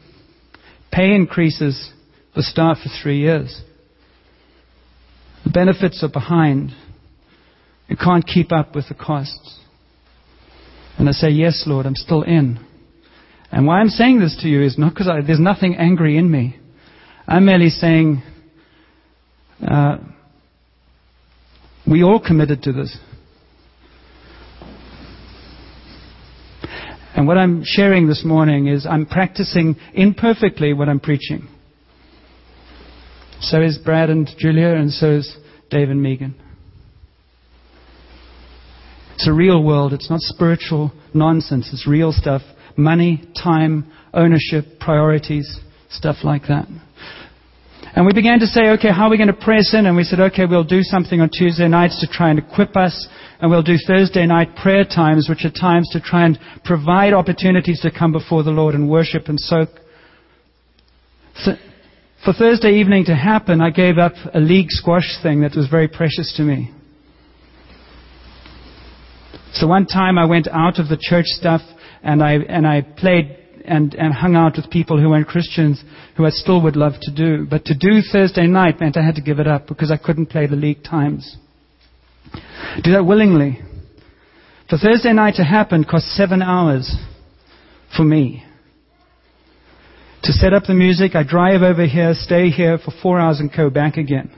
pay 0.91 1.15
increases 1.15 1.93
for 2.33 2.41
staff 2.41 2.79
for 2.83 2.89
three 3.03 3.19
years. 3.19 3.61
The 5.45 5.51
benefits 5.51 6.03
are 6.03 6.09
behind. 6.09 6.71
You 7.89 7.97
can't 7.97 8.27
keep 8.27 8.53
up 8.53 8.75
with 8.75 8.89
the 8.89 8.95
costs. 8.95 9.61
And 10.99 11.09
I 11.09 11.13
say, 11.13 11.29
Yes, 11.31 11.65
Lord, 11.67 11.87
I'm 11.87 11.95
still 11.95 12.23
in. 12.23 12.65
And 13.53 13.67
why 13.67 13.81
I'm 13.81 13.89
saying 13.89 14.21
this 14.21 14.37
to 14.43 14.49
you 14.49 14.63
is 14.63 14.77
not 14.77 14.93
because 14.95 15.09
there's 15.27 15.41
nothing 15.41 15.77
angry 15.77 16.19
in 16.19 16.31
me. 16.31 16.57
I'm 17.29 17.45
merely 17.45 17.71
saying, 17.71 18.23
uh, 19.67 19.99
we 21.87 22.03
all 22.03 22.21
committed 22.21 22.63
to 22.63 22.73
this. 22.73 22.97
And 27.15 27.27
what 27.27 27.39
I'm 27.39 27.63
sharing 27.65 28.09
this 28.09 28.25
morning 28.25 28.67
is 28.67 28.85
I'm 28.85 29.07
practicing 29.07 29.77
imperfectly 29.95 30.75
what 30.75 30.89
I'm 30.89 31.01
preaching. 31.01 31.49
So 33.41 33.63
is 33.63 33.79
Brad 33.79 34.11
and 34.11 34.29
Julia, 34.39 34.75
and 34.75 34.93
so 34.93 35.13
is 35.13 35.37
Dave 35.71 35.89
and 35.89 36.03
Megan. 36.03 36.35
It's 39.17 39.27
a 39.27 39.33
real 39.33 39.65
world. 39.65 39.95
It's 39.95 40.11
not 40.11 40.21
spiritual 40.21 40.93
nonsense. 41.15 41.71
It's 41.73 41.87
real 41.87 42.13
stuff. 42.13 42.43
Money, 42.77 43.25
time, 43.43 43.91
ownership, 44.13 44.79
priorities, 44.79 45.59
stuff 45.89 46.17
like 46.23 46.43
that. 46.49 46.67
And 47.95 48.05
we 48.05 48.13
began 48.13 48.41
to 48.41 48.47
say, 48.47 48.69
okay, 48.73 48.91
how 48.93 49.07
are 49.07 49.11
we 49.11 49.17
going 49.17 49.29
to 49.29 49.33
press 49.33 49.73
in? 49.73 49.87
And 49.87 49.97
we 49.97 50.05
said, 50.05 50.21
okay, 50.21 50.45
we'll 50.45 50.65
do 50.65 50.83
something 50.83 51.23
on 51.23 51.31
Tuesday 51.31 51.67
nights 51.67 51.99
to 52.01 52.07
try 52.07 52.29
and 52.29 52.39
equip 52.39 52.77
us. 52.77 53.09
And 53.41 53.51
we'll 53.51 53.63
do 53.63 53.77
Thursday 53.87 54.27
night 54.27 54.55
prayer 54.55 54.85
times, 54.85 55.31
which 55.31 55.47
are 55.47 55.51
times 55.51 55.89
to 55.93 56.01
try 56.01 56.27
and 56.27 56.39
provide 56.63 57.15
opportunities 57.15 57.81
to 57.81 57.91
come 57.91 58.13
before 58.13 58.43
the 58.43 58.51
Lord 58.51 58.75
and 58.75 58.91
worship 58.91 59.29
and 59.29 59.41
soak. 59.41 59.71
So 61.37 61.53
for 62.23 62.35
Thursday 62.35 62.81
evening 62.81 63.07
to 63.07 63.15
happen, 63.15 63.63
I 63.63 63.71
gave 63.71 63.97
up 63.97 64.13
a 64.35 64.41
league 64.41 64.71
squash 64.71 65.17
thing 65.23 65.41
that 65.41 65.57
was 65.57 65.69
very 65.69 65.89
precious 65.89 66.35
to 66.37 66.43
me. 66.43 66.76
So 69.53 69.67
one 69.67 69.87
time 69.87 70.19
I 70.19 70.27
went 70.27 70.49
out 70.49 70.79
of 70.79 70.89
the 70.89 70.99
church 71.01 71.27
stuff 71.27 71.61
and 72.03 72.23
I, 72.23 72.35
and 72.35 72.67
I 72.67 72.83
played 72.83 73.39
and, 73.65 73.95
and 73.95 74.13
hung 74.13 74.37
out 74.37 74.57
with 74.57 74.71
people 74.71 75.01
who 75.01 75.11
weren't 75.11 75.27
Christians 75.27 75.83
who 76.17 76.25
I 76.25 76.31
still 76.31 76.63
would 76.63 76.77
love 76.77 76.93
to 77.03 77.15
do. 77.15 77.47
But 77.49 77.65
to 77.67 77.75
do 77.75 78.01
Thursday 78.01 78.47
night 78.47 78.81
meant 78.81 78.97
I 78.97 79.05
had 79.05 79.17
to 79.17 79.23
give 79.23 79.39
it 79.39 79.47
up 79.47 79.67
because 79.67 79.91
I 79.91 79.97
couldn't 79.97 80.27
play 80.27 80.47
the 80.47 80.57
league 80.57 80.85
times. 80.85 81.37
Do 82.83 82.93
that 82.93 83.05
willingly. 83.05 83.61
For 84.69 84.79
Thursday 84.79 85.13
night 85.13 85.35
to 85.37 85.45
happen 85.45 85.85
cost 85.85 86.07
seven 86.07 86.43
hours 86.43 86.97
for 87.97 88.05
me. 88.05 88.45
To 90.25 90.33
set 90.33 90.53
up 90.53 90.65
the 90.65 90.75
music, 90.75 91.15
I 91.15 91.23
drive 91.23 91.63
over 91.63 91.87
here, 91.87 92.15
stay 92.15 92.51
here 92.51 92.79
for 92.79 92.93
four 93.03 93.21
hours 93.21 93.39
and 93.39 93.51
go 93.55 93.71
back 93.71 93.97
again. 93.97 94.31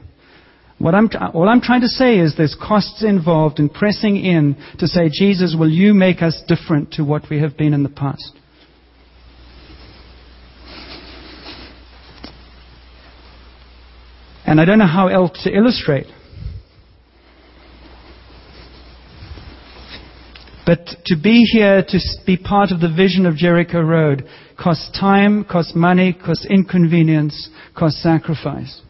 What 0.78 0.94
I'm, 0.94 1.08
all 1.34 1.48
I'm 1.48 1.60
trying 1.60 1.80
to 1.80 1.88
say 1.88 2.18
is 2.18 2.36
there's 2.36 2.56
costs 2.60 3.02
involved 3.02 3.58
in 3.58 3.68
pressing 3.68 4.16
in 4.16 4.56
to 4.78 4.86
say, 4.86 5.08
Jesus, 5.10 5.56
will 5.58 5.70
you 5.70 5.92
make 5.92 6.22
us 6.22 6.40
different 6.46 6.92
to 6.92 7.04
what 7.04 7.24
we 7.28 7.40
have 7.40 7.56
been 7.56 7.74
in 7.74 7.82
the 7.82 7.88
past? 7.88 8.32
And 14.46 14.60
I 14.60 14.64
don't 14.64 14.78
know 14.78 14.86
how 14.86 15.08
else 15.08 15.42
to 15.44 15.54
illustrate. 15.54 16.06
But 20.64 20.86
to 21.06 21.16
be 21.20 21.44
here, 21.52 21.84
to 21.86 21.98
be 22.24 22.36
part 22.36 22.70
of 22.70 22.80
the 22.80 22.92
vision 22.94 23.26
of 23.26 23.34
Jericho 23.34 23.80
Road, 23.80 24.28
costs 24.62 24.90
time, 24.98 25.44
costs 25.44 25.74
money, 25.74 26.12
costs 26.12 26.46
inconvenience, 26.48 27.48
costs 27.76 28.02
sacrifice. 28.02 28.82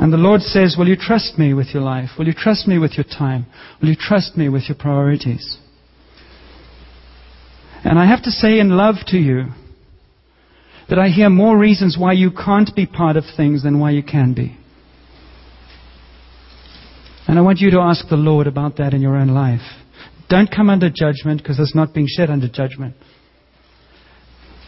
And 0.00 0.10
the 0.10 0.16
Lord 0.16 0.40
says, 0.40 0.76
Will 0.78 0.88
you 0.88 0.96
trust 0.96 1.38
me 1.38 1.52
with 1.52 1.74
your 1.74 1.82
life? 1.82 2.08
Will 2.18 2.26
you 2.26 2.32
trust 2.32 2.66
me 2.66 2.78
with 2.78 2.96
your 2.96 3.04
time? 3.04 3.44
Will 3.82 3.90
you 3.90 3.96
trust 4.00 4.34
me 4.34 4.48
with 4.48 4.62
your 4.66 4.76
priorities? 4.78 5.58
And 7.84 7.98
I 7.98 8.06
have 8.06 8.22
to 8.22 8.30
say 8.30 8.58
in 8.60 8.70
love 8.70 8.94
to 9.08 9.18
you 9.18 9.48
that 10.88 10.98
I 10.98 11.08
hear 11.08 11.28
more 11.28 11.56
reasons 11.58 11.98
why 12.00 12.14
you 12.14 12.30
can't 12.30 12.74
be 12.74 12.86
part 12.86 13.16
of 13.16 13.24
things 13.36 13.62
than 13.62 13.78
why 13.78 13.90
you 13.90 14.02
can 14.02 14.32
be. 14.32 14.56
And 17.28 17.38
I 17.38 17.42
want 17.42 17.58
you 17.58 17.70
to 17.72 17.80
ask 17.80 18.08
the 18.08 18.16
Lord 18.16 18.46
about 18.46 18.78
that 18.78 18.94
in 18.94 19.02
your 19.02 19.18
own 19.18 19.28
life. 19.28 19.60
Don't 20.30 20.50
come 20.50 20.70
under 20.70 20.88
judgment 20.88 21.42
because 21.42 21.60
it's 21.60 21.74
not 21.74 21.92
being 21.92 22.06
shed 22.08 22.30
under 22.30 22.48
judgment. 22.48 22.94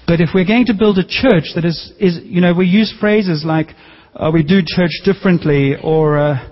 But 0.07 0.21
if 0.21 0.29
we're 0.35 0.47
going 0.47 0.67
to 0.67 0.75
build 0.75 0.99
a 0.99 1.07
church 1.09 1.55
that 1.55 1.65
is, 1.65 1.91
is 1.99 2.21
you 2.23 2.43
know, 2.43 2.53
we 2.53 2.67
use 2.67 2.95
phrases 3.01 3.45
like, 3.47 3.69
we 4.33 4.43
do 4.43 4.61
church 4.65 4.91
differently, 5.05 5.75
or 5.83 6.19
uh, 6.19 6.51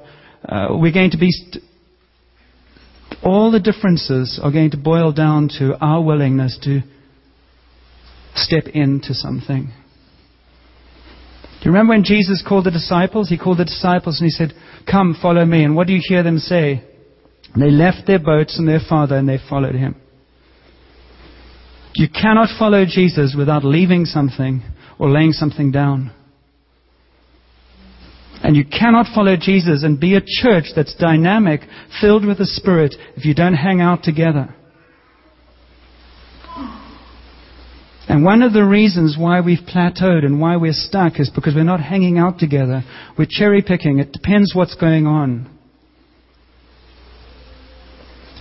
uh, 0.48 0.68
we're 0.70 0.92
going 0.92 1.10
to 1.10 1.18
be. 1.18 1.30
St- 1.30 1.64
All 3.22 3.50
the 3.50 3.60
differences 3.60 4.40
are 4.42 4.50
going 4.50 4.70
to 4.70 4.78
boil 4.78 5.12
down 5.12 5.48
to 5.58 5.76
our 5.80 6.02
willingness 6.02 6.58
to 6.62 6.80
step 8.34 8.64
into 8.72 9.12
something. 9.12 9.72
Do 11.60 11.68
you 11.68 11.72
remember 11.72 11.92
when 11.92 12.04
Jesus 12.04 12.42
called 12.46 12.64
the 12.64 12.70
disciples? 12.70 13.28
He 13.28 13.36
called 13.36 13.58
the 13.58 13.66
disciples 13.66 14.18
and 14.20 14.26
he 14.26 14.30
said, 14.30 14.54
Come, 14.90 15.14
follow 15.20 15.44
me. 15.44 15.62
And 15.62 15.76
what 15.76 15.86
do 15.86 15.92
you 15.92 16.00
hear 16.02 16.22
them 16.22 16.38
say? 16.38 16.82
They 17.54 17.70
left 17.70 18.06
their 18.06 18.18
boats 18.18 18.58
and 18.58 18.66
their 18.66 18.80
father 18.88 19.16
and 19.16 19.28
they 19.28 19.38
followed 19.48 19.74
him. 19.74 19.96
You 21.94 22.08
cannot 22.08 22.48
follow 22.58 22.86
Jesus 22.86 23.34
without 23.36 23.64
leaving 23.64 24.06
something 24.06 24.62
or 24.98 25.10
laying 25.10 25.32
something 25.32 25.70
down. 25.70 26.12
And 28.42 28.56
you 28.56 28.64
cannot 28.64 29.06
follow 29.14 29.36
Jesus 29.36 29.82
and 29.82 30.00
be 30.00 30.16
a 30.16 30.22
church 30.24 30.64
that's 30.74 30.94
dynamic, 30.94 31.60
filled 32.00 32.24
with 32.24 32.38
the 32.38 32.46
Spirit, 32.46 32.94
if 33.16 33.24
you 33.24 33.34
don't 33.34 33.54
hang 33.54 33.80
out 33.80 34.02
together. 34.02 34.54
And 38.08 38.24
one 38.24 38.42
of 38.42 38.52
the 38.52 38.64
reasons 38.64 39.16
why 39.16 39.40
we've 39.40 39.60
plateaued 39.60 40.24
and 40.24 40.40
why 40.40 40.56
we're 40.56 40.72
stuck 40.72 41.20
is 41.20 41.30
because 41.30 41.54
we're 41.54 41.62
not 41.62 41.80
hanging 41.80 42.18
out 42.18 42.38
together. 42.40 42.82
We're 43.16 43.28
cherry 43.28 43.62
picking. 43.62 44.00
It 44.00 44.10
depends 44.10 44.52
what's 44.52 44.74
going 44.74 45.06
on. 45.06 45.48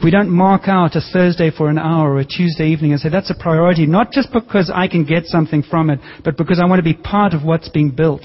We 0.03 0.11
don't 0.11 0.29
mark 0.31 0.63
out 0.65 0.95
a 0.95 1.01
Thursday 1.01 1.51
for 1.55 1.69
an 1.69 1.77
hour 1.77 2.13
or 2.13 2.19
a 2.19 2.25
Tuesday 2.25 2.69
evening 2.69 2.93
and 2.93 3.01
say 3.01 3.09
that's 3.09 3.29
a 3.29 3.35
priority, 3.39 3.85
not 3.85 4.11
just 4.11 4.31
because 4.31 4.71
I 4.73 4.87
can 4.87 5.03
get 5.03 5.25
something 5.25 5.61
from 5.61 5.89
it, 5.89 5.99
but 6.23 6.37
because 6.37 6.59
I 6.59 6.65
want 6.65 6.79
to 6.79 6.83
be 6.83 6.93
part 6.95 7.33
of 7.33 7.43
what's 7.43 7.69
being 7.69 7.91
built. 7.91 8.23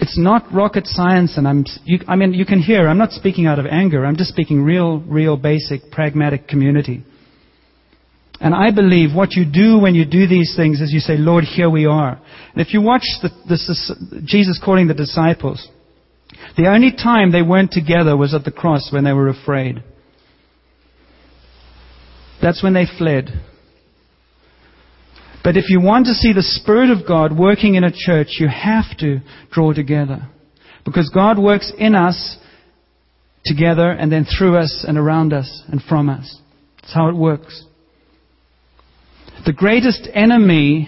It's 0.00 0.16
not 0.16 0.52
rocket 0.52 0.86
science, 0.86 1.36
and 1.36 1.48
I'm, 1.48 1.64
you, 1.84 1.98
I 2.06 2.14
mean, 2.14 2.32
you 2.32 2.46
can 2.46 2.60
hear, 2.60 2.86
I'm 2.86 2.98
not 2.98 3.10
speaking 3.10 3.46
out 3.46 3.58
of 3.58 3.66
anger, 3.66 4.06
I'm 4.06 4.16
just 4.16 4.30
speaking 4.30 4.62
real, 4.62 5.00
real 5.00 5.36
basic, 5.36 5.90
pragmatic 5.90 6.46
community. 6.46 7.04
And 8.40 8.54
I 8.54 8.70
believe 8.70 9.14
what 9.14 9.32
you 9.32 9.44
do 9.44 9.78
when 9.80 9.96
you 9.96 10.04
do 10.04 10.28
these 10.28 10.54
things 10.56 10.80
is 10.80 10.92
you 10.92 11.00
say, 11.00 11.16
Lord, 11.16 11.42
here 11.42 11.68
we 11.68 11.86
are. 11.86 12.20
And 12.52 12.64
if 12.64 12.72
you 12.72 12.80
watch 12.80 13.02
the, 13.20 14.22
Jesus 14.24 14.60
calling 14.64 14.86
the 14.86 14.94
disciples, 14.94 15.66
the 16.56 16.68
only 16.68 16.92
time 16.92 17.32
they 17.32 17.42
weren't 17.42 17.72
together 17.72 18.16
was 18.16 18.34
at 18.34 18.44
the 18.44 18.52
cross 18.52 18.90
when 18.92 19.02
they 19.02 19.12
were 19.12 19.28
afraid. 19.28 19.82
That's 22.40 22.62
when 22.62 22.74
they 22.74 22.86
fled. 22.98 23.30
But 25.48 25.56
if 25.56 25.70
you 25.70 25.80
want 25.80 26.04
to 26.04 26.12
see 26.12 26.34
the 26.34 26.42
Spirit 26.42 26.90
of 26.90 27.08
God 27.08 27.34
working 27.34 27.76
in 27.76 27.82
a 27.82 27.90
church, 27.90 28.36
you 28.38 28.48
have 28.48 28.84
to 28.98 29.20
draw 29.50 29.72
together. 29.72 30.28
Because 30.84 31.08
God 31.08 31.38
works 31.38 31.72
in 31.78 31.94
us 31.94 32.36
together 33.46 33.90
and 33.90 34.12
then 34.12 34.26
through 34.26 34.58
us 34.58 34.84
and 34.86 34.98
around 34.98 35.32
us 35.32 35.62
and 35.68 35.80
from 35.80 36.10
us. 36.10 36.38
That's 36.82 36.92
how 36.92 37.08
it 37.08 37.16
works. 37.16 37.64
The 39.46 39.54
greatest 39.54 40.06
enemy 40.12 40.86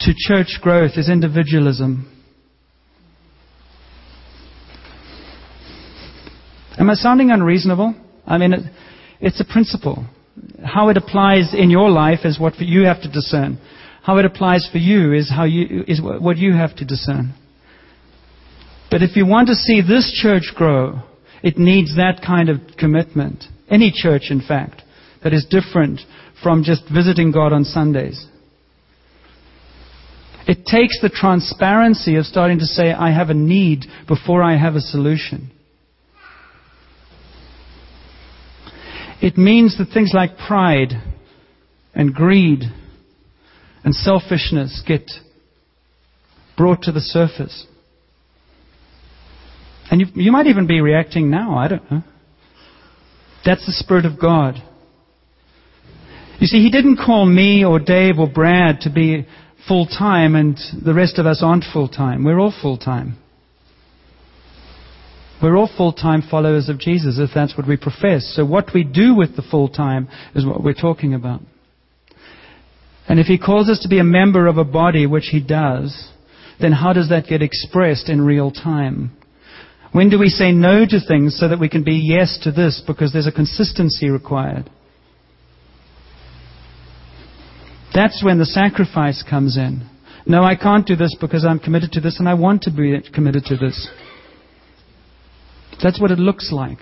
to 0.00 0.12
church 0.14 0.58
growth 0.60 0.98
is 0.98 1.08
individualism. 1.08 2.12
Am 6.78 6.90
I 6.90 6.94
sounding 6.94 7.30
unreasonable? 7.30 7.94
I 8.26 8.36
mean, 8.36 8.52
it, 8.52 8.60
it's 9.22 9.40
a 9.40 9.50
principle. 9.50 10.04
How 10.66 10.88
it 10.88 10.96
applies 10.96 11.54
in 11.54 11.70
your 11.70 11.90
life 11.90 12.20
is 12.24 12.38
what 12.38 12.58
you 12.58 12.84
have 12.84 13.02
to 13.02 13.10
discern. 13.10 13.58
How 14.02 14.18
it 14.18 14.24
applies 14.24 14.68
for 14.70 14.78
you 14.78 15.12
is 15.12 15.30
how 15.30 15.44
you 15.44 15.84
is 15.86 16.00
what 16.02 16.36
you 16.36 16.52
have 16.52 16.76
to 16.76 16.84
discern. 16.84 17.34
But 18.90 19.02
if 19.02 19.16
you 19.16 19.26
want 19.26 19.48
to 19.48 19.54
see 19.54 19.80
this 19.80 20.12
church 20.22 20.52
grow, 20.54 21.02
it 21.42 21.58
needs 21.58 21.96
that 21.96 22.22
kind 22.24 22.48
of 22.48 22.60
commitment. 22.78 23.44
Any 23.68 23.92
church, 23.94 24.30
in 24.30 24.40
fact, 24.40 24.82
that 25.22 25.32
is 25.32 25.44
different 25.44 26.00
from 26.42 26.62
just 26.62 26.82
visiting 26.92 27.32
God 27.32 27.52
on 27.52 27.64
Sundays. 27.64 28.26
It 30.46 30.64
takes 30.64 31.00
the 31.00 31.08
transparency 31.08 32.14
of 32.16 32.24
starting 32.24 32.60
to 32.60 32.66
say, 32.66 32.92
I 32.92 33.10
have 33.10 33.30
a 33.30 33.34
need 33.34 33.86
before 34.06 34.42
I 34.42 34.56
have 34.56 34.76
a 34.76 34.80
solution. 34.80 35.50
It 39.20 39.36
means 39.36 39.78
that 39.78 39.92
things 39.92 40.12
like 40.12 40.36
pride 40.36 40.92
and 41.94 42.14
greed 42.14 42.60
and 43.82 43.94
selfishness 43.94 44.82
get 44.86 45.10
brought 46.56 46.82
to 46.82 46.92
the 46.92 47.00
surface. 47.00 47.66
And 49.90 50.00
you, 50.00 50.06
you 50.14 50.32
might 50.32 50.46
even 50.46 50.66
be 50.66 50.80
reacting 50.80 51.30
now, 51.30 51.56
I 51.56 51.68
don't 51.68 51.90
know. 51.90 52.02
That's 53.44 53.64
the 53.64 53.72
Spirit 53.72 54.04
of 54.04 54.20
God. 54.20 54.56
You 56.40 56.46
see, 56.46 56.58
He 56.58 56.70
didn't 56.70 56.98
call 56.98 57.24
me 57.24 57.64
or 57.64 57.78
Dave 57.78 58.18
or 58.18 58.28
Brad 58.28 58.80
to 58.80 58.90
be 58.90 59.26
full 59.68 59.86
time 59.86 60.34
and 60.34 60.58
the 60.84 60.94
rest 60.94 61.18
of 61.18 61.26
us 61.26 61.40
aren't 61.42 61.64
full 61.72 61.88
time. 61.88 62.24
We're 62.24 62.40
all 62.40 62.54
full 62.60 62.76
time. 62.76 63.16
We're 65.42 65.56
all 65.56 65.70
full 65.76 65.92
time 65.92 66.22
followers 66.22 66.68
of 66.68 66.78
Jesus 66.78 67.18
if 67.18 67.30
that's 67.34 67.56
what 67.56 67.68
we 67.68 67.76
profess. 67.76 68.32
So, 68.34 68.44
what 68.44 68.70
we 68.74 68.84
do 68.84 69.14
with 69.14 69.36
the 69.36 69.42
full 69.42 69.68
time 69.68 70.08
is 70.34 70.46
what 70.46 70.62
we're 70.62 70.74
talking 70.74 71.14
about. 71.14 71.40
And 73.08 73.20
if 73.20 73.26
He 73.26 73.38
calls 73.38 73.68
us 73.68 73.80
to 73.80 73.88
be 73.88 73.98
a 73.98 74.04
member 74.04 74.46
of 74.46 74.56
a 74.56 74.64
body, 74.64 75.06
which 75.06 75.28
He 75.30 75.40
does, 75.40 76.10
then 76.60 76.72
how 76.72 76.92
does 76.92 77.10
that 77.10 77.26
get 77.26 77.42
expressed 77.42 78.08
in 78.08 78.22
real 78.22 78.50
time? 78.50 79.16
When 79.92 80.10
do 80.10 80.18
we 80.18 80.28
say 80.28 80.52
no 80.52 80.84
to 80.86 81.00
things 81.06 81.38
so 81.38 81.48
that 81.48 81.60
we 81.60 81.68
can 81.68 81.84
be 81.84 81.94
yes 81.94 82.38
to 82.42 82.52
this 82.52 82.82
because 82.86 83.12
there's 83.12 83.26
a 83.26 83.32
consistency 83.32 84.10
required? 84.10 84.70
That's 87.94 88.22
when 88.22 88.38
the 88.38 88.46
sacrifice 88.46 89.22
comes 89.28 89.56
in. 89.56 89.88
No, 90.26 90.42
I 90.42 90.56
can't 90.56 90.86
do 90.86 90.96
this 90.96 91.16
because 91.20 91.44
I'm 91.44 91.58
committed 91.58 91.92
to 91.92 92.00
this 92.00 92.18
and 92.18 92.28
I 92.28 92.34
want 92.34 92.62
to 92.62 92.70
be 92.70 93.00
committed 93.14 93.44
to 93.44 93.56
this. 93.56 93.88
That's 95.82 96.00
what 96.00 96.10
it 96.10 96.18
looks 96.18 96.50
like. 96.52 96.78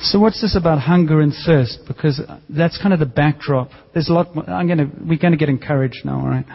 So 0.00 0.18
what's 0.18 0.40
this 0.40 0.56
about 0.56 0.78
hunger 0.78 1.20
and 1.20 1.34
thirst? 1.44 1.80
Because 1.86 2.20
that's 2.48 2.80
kind 2.80 2.94
of 2.94 3.00
the 3.00 3.06
backdrop. 3.06 3.70
There's 3.92 4.08
a 4.08 4.12
lot. 4.12 4.34
More, 4.34 4.48
I'm 4.48 4.66
going 4.66 4.78
to. 4.78 4.90
We're 5.06 5.18
going 5.18 5.32
to 5.32 5.36
get 5.36 5.48
encouraged 5.48 6.04
now, 6.04 6.20
all 6.20 6.28
right? 6.28 6.46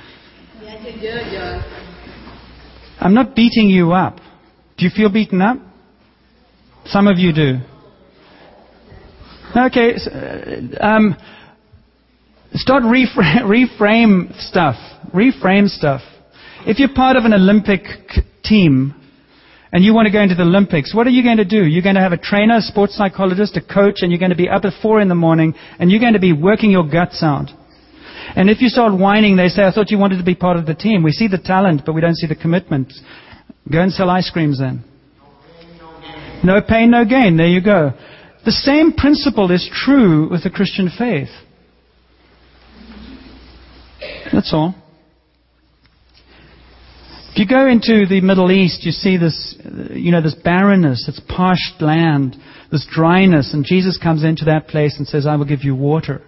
I'm 2.99 3.13
not 3.13 3.35
beating 3.35 3.69
you 3.69 3.91
up. 3.91 4.17
Do 4.77 4.85
you 4.85 4.91
feel 4.95 5.11
beaten 5.11 5.41
up? 5.41 5.57
Some 6.85 7.07
of 7.07 7.19
you 7.19 7.33
do. 7.33 7.57
Okay. 9.55 9.95
Uh, 9.95 10.83
um, 10.83 11.15
Start 12.53 12.83
reframe, 12.83 13.41
reframe 13.79 14.41
stuff. 14.41 14.75
Reframe 15.13 15.67
stuff. 15.67 16.01
If 16.65 16.79
you're 16.79 16.93
part 16.93 17.17
of 17.17 17.25
an 17.25 17.33
Olympic 17.33 17.81
team 18.43 18.93
and 19.71 19.83
you 19.83 19.93
want 19.93 20.05
to 20.05 20.13
go 20.13 20.21
into 20.21 20.35
the 20.35 20.43
Olympics, 20.43 20.93
what 20.93 21.07
are 21.07 21.09
you 21.11 21.23
going 21.23 21.37
to 21.37 21.45
do? 21.45 21.65
You're 21.65 21.83
going 21.83 21.95
to 21.95 22.01
have 22.01 22.13
a 22.13 22.17
trainer, 22.17 22.57
a 22.57 22.61
sports 22.61 22.95
psychologist, 22.95 23.57
a 23.57 23.61
coach, 23.61 23.97
and 24.01 24.11
you're 24.11 24.19
going 24.19 24.31
to 24.31 24.37
be 24.37 24.49
up 24.49 24.65
at 24.65 24.73
four 24.81 25.01
in 25.01 25.09
the 25.09 25.15
morning 25.15 25.55
and 25.79 25.91
you're 25.91 25.99
going 25.99 26.13
to 26.13 26.19
be 26.19 26.31
working 26.31 26.71
your 26.71 26.87
guts 26.87 27.21
out. 27.23 27.49
And 28.35 28.49
if 28.49 28.61
you 28.61 28.69
start 28.69 28.97
whining, 28.97 29.35
they 29.35 29.49
say, 29.49 29.63
I 29.63 29.71
thought 29.71 29.91
you 29.91 29.97
wanted 29.97 30.17
to 30.17 30.23
be 30.23 30.35
part 30.35 30.57
of 30.57 30.65
the 30.65 30.73
team. 30.75 31.03
We 31.03 31.11
see 31.11 31.27
the 31.27 31.37
talent, 31.37 31.81
but 31.85 31.93
we 31.93 32.01
don't 32.01 32.15
see 32.15 32.27
the 32.27 32.35
commitment. 32.35 32.93
Go 33.71 33.81
and 33.81 33.91
sell 33.91 34.09
ice 34.09 34.29
creams 34.29 34.59
then. 34.59 34.83
No 36.43 36.61
pain, 36.61 36.91
no 36.91 37.03
gain. 37.05 37.37
There 37.37 37.47
you 37.47 37.61
go. 37.61 37.91
The 38.45 38.51
same 38.51 38.93
principle 38.93 39.51
is 39.51 39.69
true 39.71 40.29
with 40.29 40.43
the 40.43 40.49
Christian 40.49 40.89
faith. 40.97 41.29
That's 44.31 44.53
all. 44.53 44.75
If 47.31 47.39
you 47.39 47.47
go 47.47 47.67
into 47.67 48.05
the 48.05 48.21
Middle 48.21 48.51
East, 48.51 48.83
you 48.83 48.91
see 48.91 49.17
this, 49.17 49.55
you 49.89 50.11
know, 50.11 50.21
this 50.21 50.35
barrenness, 50.35 51.05
this 51.07 51.19
parched 51.27 51.81
land, 51.81 52.35
this 52.71 52.85
dryness, 52.91 53.53
and 53.53 53.65
Jesus 53.65 53.97
comes 53.97 54.23
into 54.23 54.45
that 54.45 54.67
place 54.67 54.95
and 54.99 55.07
says, 55.07 55.25
I 55.25 55.35
will 55.35 55.45
give 55.45 55.63
you 55.63 55.75
water. 55.75 56.21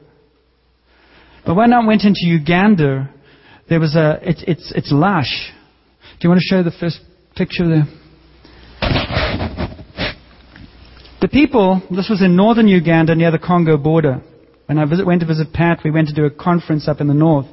But 1.46 1.56
when 1.56 1.74
I 1.74 1.86
went 1.86 2.06
into 2.06 2.22
Uganda, 2.24 3.14
there 3.70 3.80
was 3.80 3.96
a, 3.96 4.18
it's, 4.24 4.44
it's, 4.48 4.74
it's 4.76 4.92
lush. 4.92 5.52
Do 6.20 6.28
you 6.28 6.30
want 6.30 6.42
to 6.42 6.48
show 6.48 6.64
the 6.64 6.72
first 6.72 7.00
picture 7.36 7.68
there? 7.68 7.86
The 11.22 11.28
people, 11.28 11.84
this 11.92 12.10
was 12.10 12.22
in 12.22 12.36
northern 12.36 12.68
Uganda 12.68 13.14
near 13.14 13.30
the 13.30 13.40
Congo 13.40 13.78
border. 13.78 14.24
When 14.66 14.80
I 14.80 14.86
visit, 14.86 15.06
went 15.06 15.22
to 15.22 15.28
visit 15.28 15.54
Pat, 15.54 15.82
we 15.84 15.92
went 15.92 16.08
to 16.08 16.16
do 16.16 16.26
a 16.26 16.32
conference 16.32 16.88
up 16.88 17.00
in 17.00 17.08
the 17.08 17.14
north. 17.14 17.46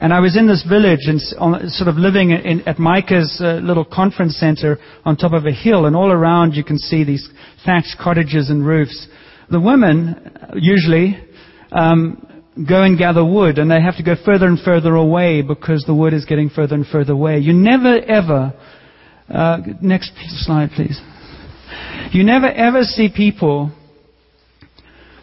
And 0.00 0.12
I 0.12 0.20
was 0.20 0.36
in 0.36 0.46
this 0.46 0.64
village 0.68 1.06
and 1.06 1.20
sort 1.20 1.88
of 1.88 1.96
living 1.96 2.30
in, 2.30 2.66
at 2.68 2.78
Micah's 2.78 3.40
uh, 3.42 3.54
little 3.54 3.84
conference 3.84 4.36
center 4.36 4.78
on 5.04 5.16
top 5.16 5.32
of 5.32 5.44
a 5.44 5.52
hill, 5.52 5.86
and 5.86 5.96
all 5.96 6.12
around 6.12 6.54
you 6.54 6.62
can 6.62 6.78
see 6.78 7.02
these 7.02 7.28
thatched 7.64 7.96
cottages 8.00 8.48
and 8.48 8.64
roofs. 8.64 9.08
The 9.50 9.60
women, 9.60 10.30
usually, 10.54 11.18
um, 11.72 12.24
go 12.66 12.82
and 12.82 12.98
gather 12.98 13.24
wood 13.24 13.58
and 13.58 13.70
they 13.70 13.80
have 13.80 13.96
to 13.96 14.02
go 14.02 14.14
further 14.24 14.46
and 14.46 14.58
further 14.58 14.94
away 14.94 15.42
because 15.42 15.84
the 15.86 15.94
wood 15.94 16.12
is 16.12 16.24
getting 16.24 16.50
further 16.50 16.74
and 16.74 16.86
further 16.86 17.12
away. 17.12 17.38
You 17.38 17.52
never 17.52 17.98
ever, 17.98 18.52
uh, 19.28 19.58
next 19.80 20.12
slide 20.44 20.70
please. 20.74 21.00
You 22.10 22.24
never 22.24 22.46
ever 22.46 22.82
see 22.82 23.10
people 23.14 23.72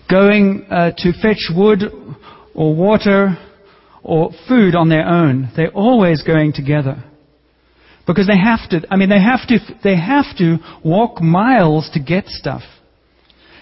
going 0.09 0.65
uh, 0.69 0.91
to 0.97 1.11
fetch 1.21 1.49
wood 1.53 1.81
or 2.53 2.75
water 2.75 3.37
or 4.05 4.29
food 4.47 4.75
on 4.75 4.87
their 4.87 5.07
own. 5.07 5.51
They're 5.55 5.71
always 5.71 6.21
going 6.21 6.53
together. 6.53 7.03
Because 8.05 8.27
they 8.27 8.37
have 8.37 8.69
to, 8.69 8.87
I 8.91 8.97
mean, 8.97 9.09
they 9.09 9.19
have 9.19 9.47
to, 9.47 9.57
they 9.83 9.95
have 9.97 10.37
to 10.37 10.57
walk 10.83 11.21
miles 11.21 11.89
to 11.93 11.99
get 11.99 12.27
stuff. 12.27 12.61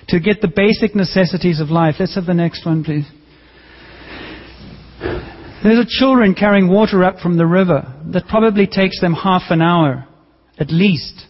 To 0.10 0.20
get 0.20 0.42
the 0.42 0.52
basic 0.54 0.96
necessities 0.96 1.62
of 1.62 1.70
life. 1.70 1.96
Let's 1.98 2.16
have 2.16 2.26
the 2.26 2.34
next 2.34 2.66
one, 2.66 2.84
please. 2.84 3.06
There's 5.64 5.80
a 5.80 5.88
children 5.88 6.36
carrying 6.36 6.68
water 6.68 7.06
up 7.06 7.20
from 7.20 7.38
the 7.38 7.46
river 7.46 7.94
that 8.08 8.28
probably 8.28 8.68
takes 8.68 9.00
them 9.00 9.14
half 9.14 9.44
an 9.50 9.62
hour, 9.62 10.06
at 10.60 10.72
least. 10.72 11.26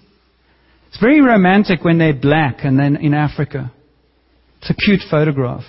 It's 0.87 0.99
very 0.99 1.21
romantic 1.21 1.83
when 1.83 1.99
they're 1.99 2.19
black 2.19 2.61
and 2.63 2.79
then 2.79 2.95
in 2.95 3.13
Africa. 3.13 3.71
It's 4.59 4.71
a 4.71 4.73
cute 4.73 5.01
photograph. 5.09 5.65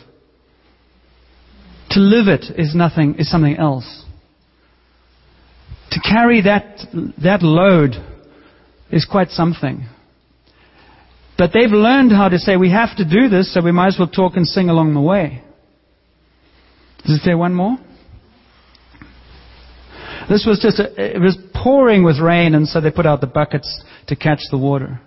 To 1.94 2.00
live 2.00 2.26
it 2.26 2.58
is 2.58 2.74
nothing, 2.74 3.14
is 3.20 3.30
something 3.30 3.56
else. 3.56 4.04
To 5.92 6.00
carry 6.00 6.42
that, 6.42 6.80
that 7.22 7.42
load 7.42 7.92
is 8.90 9.04
quite 9.04 9.30
something. 9.30 9.86
But 11.38 11.50
they've 11.54 11.70
learned 11.70 12.10
how 12.10 12.28
to 12.28 12.38
say, 12.38 12.56
we 12.56 12.72
have 12.72 12.96
to 12.96 13.04
do 13.04 13.28
this, 13.28 13.54
so 13.54 13.62
we 13.62 13.70
might 13.70 13.88
as 13.88 13.96
well 13.96 14.08
talk 14.08 14.32
and 14.34 14.44
sing 14.44 14.70
along 14.70 14.94
the 14.94 15.00
way. 15.00 15.44
Is 17.04 17.20
there 17.24 17.38
one 17.38 17.54
more? 17.54 17.76
This 20.28 20.44
was 20.44 20.58
just, 20.60 20.80
a, 20.80 21.16
it 21.16 21.20
was 21.20 21.38
pouring 21.54 22.02
with 22.02 22.18
rain, 22.18 22.56
and 22.56 22.66
so 22.66 22.80
they 22.80 22.90
put 22.90 23.06
out 23.06 23.20
the 23.20 23.28
buckets 23.28 23.84
to 24.08 24.16
catch 24.16 24.40
the 24.50 24.58
water. 24.58 25.00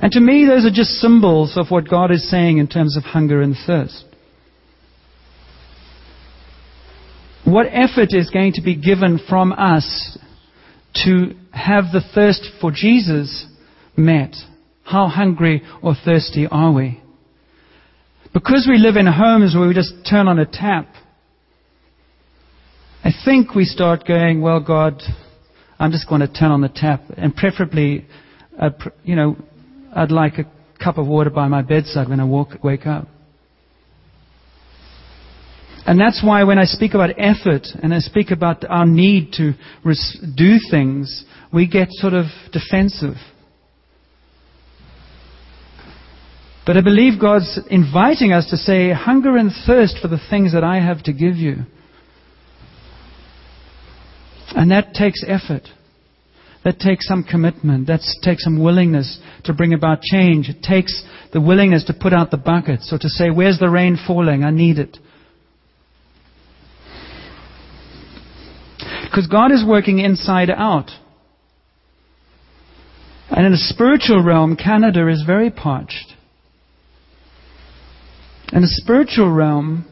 And 0.00 0.12
to 0.12 0.20
me, 0.20 0.44
those 0.46 0.66
are 0.66 0.74
just 0.74 0.90
symbols 1.00 1.56
of 1.56 1.70
what 1.70 1.88
God 1.88 2.10
is 2.10 2.28
saying 2.28 2.58
in 2.58 2.66
terms 2.66 2.98
of 2.98 3.04
hunger 3.04 3.40
and 3.40 3.56
thirst. 3.66 4.04
What 7.44 7.66
effort 7.66 8.08
is 8.10 8.30
going 8.30 8.52
to 8.54 8.62
be 8.62 8.76
given 8.76 9.20
from 9.28 9.52
us 9.52 10.18
to 11.04 11.34
have 11.52 11.84
the 11.92 12.02
thirst 12.14 12.46
for 12.60 12.70
Jesus 12.70 13.46
met? 13.96 14.34
How 14.84 15.08
hungry 15.08 15.62
or 15.82 15.94
thirsty 15.94 16.46
are 16.50 16.72
we? 16.72 17.02
Because 18.32 18.66
we 18.68 18.78
live 18.78 18.96
in 18.96 19.06
homes 19.06 19.54
where 19.54 19.68
we 19.68 19.74
just 19.74 19.94
turn 20.08 20.28
on 20.28 20.38
a 20.38 20.46
tap, 20.46 20.86
I 23.04 23.10
think 23.24 23.54
we 23.54 23.64
start 23.64 24.06
going, 24.06 24.42
well, 24.42 24.60
God, 24.60 25.02
I'm 25.78 25.92
just 25.92 26.08
going 26.08 26.20
to 26.20 26.28
turn 26.28 26.50
on 26.50 26.60
the 26.60 26.68
tap, 26.68 27.02
and 27.16 27.34
preferably, 27.34 28.06
uh, 28.60 28.70
you 29.04 29.16
know, 29.16 29.36
I'd 29.94 30.10
like 30.10 30.34
a 30.38 30.44
cup 30.82 30.98
of 30.98 31.06
water 31.06 31.30
by 31.30 31.48
my 31.48 31.62
bedside 31.62 32.08
when 32.08 32.20
I 32.20 32.24
walk, 32.24 32.62
wake 32.62 32.86
up. 32.86 33.08
And 35.88 35.98
that's 35.98 36.22
why 36.22 36.44
when 36.44 36.58
I 36.58 36.64
speak 36.64 36.92
about 36.92 37.14
effort 37.16 37.66
and 37.82 37.94
I 37.94 38.00
speak 38.00 38.30
about 38.30 38.62
our 38.68 38.84
need 38.84 39.32
to 39.38 39.54
res- 39.82 40.22
do 40.36 40.58
things, 40.70 41.24
we 41.50 41.66
get 41.66 41.88
sort 41.92 42.12
of 42.12 42.26
defensive. 42.52 43.14
But 46.66 46.76
I 46.76 46.82
believe 46.82 47.18
God's 47.18 47.58
inviting 47.70 48.32
us 48.32 48.50
to 48.50 48.58
say, 48.58 48.92
hunger 48.92 49.38
and 49.38 49.50
thirst 49.66 49.96
for 50.02 50.08
the 50.08 50.20
things 50.28 50.52
that 50.52 50.62
I 50.62 50.78
have 50.78 51.04
to 51.04 51.12
give 51.14 51.36
you. 51.36 51.60
And 54.50 54.70
that 54.70 54.92
takes 54.92 55.24
effort. 55.26 55.62
That 56.64 56.80
takes 56.80 57.08
some 57.08 57.24
commitment. 57.24 57.86
That 57.86 58.00
takes 58.22 58.44
some 58.44 58.62
willingness 58.62 59.18
to 59.44 59.54
bring 59.54 59.72
about 59.72 60.02
change. 60.02 60.50
It 60.50 60.62
takes 60.62 61.02
the 61.32 61.40
willingness 61.40 61.84
to 61.84 61.94
put 61.98 62.12
out 62.12 62.30
the 62.30 62.36
buckets 62.36 62.92
or 62.92 62.98
to 62.98 63.08
say, 63.08 63.30
Where's 63.30 63.58
the 63.58 63.70
rain 63.70 63.96
falling? 64.06 64.44
I 64.44 64.50
need 64.50 64.78
it. 64.78 64.98
Because 69.08 69.26
God 69.26 69.52
is 69.52 69.64
working 69.66 69.98
inside 69.98 70.50
out. 70.50 70.90
And 73.30 73.46
in 73.46 73.52
a 73.52 73.58
spiritual 73.58 74.22
realm, 74.22 74.56
Canada 74.56 75.08
is 75.08 75.22
very 75.26 75.50
parched. 75.50 76.14
In 78.52 78.62
a 78.64 78.66
spiritual 78.66 79.30
realm, 79.30 79.86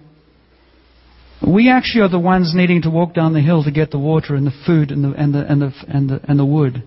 we 1.47 1.71
actually 1.71 2.03
are 2.03 2.09
the 2.09 2.19
ones 2.19 2.53
needing 2.55 2.83
to 2.83 2.91
walk 2.91 3.15
down 3.15 3.35
the 3.35 3.41
hill 3.41 3.63
to 3.65 3.71
get 3.71 3.91
the 3.91 3.99
water 3.99 4.35
and 4.35 4.47
the 4.47 4.55
food 4.67 4.91
and 4.91 5.05
the, 5.05 5.13
and 5.13 5.35
the, 5.35 5.47
and 5.47 5.63
the, 5.63 5.73
and 5.89 6.11
the, 6.11 6.21
and 6.25 6.39
the 6.39 6.47
wood. 6.47 6.83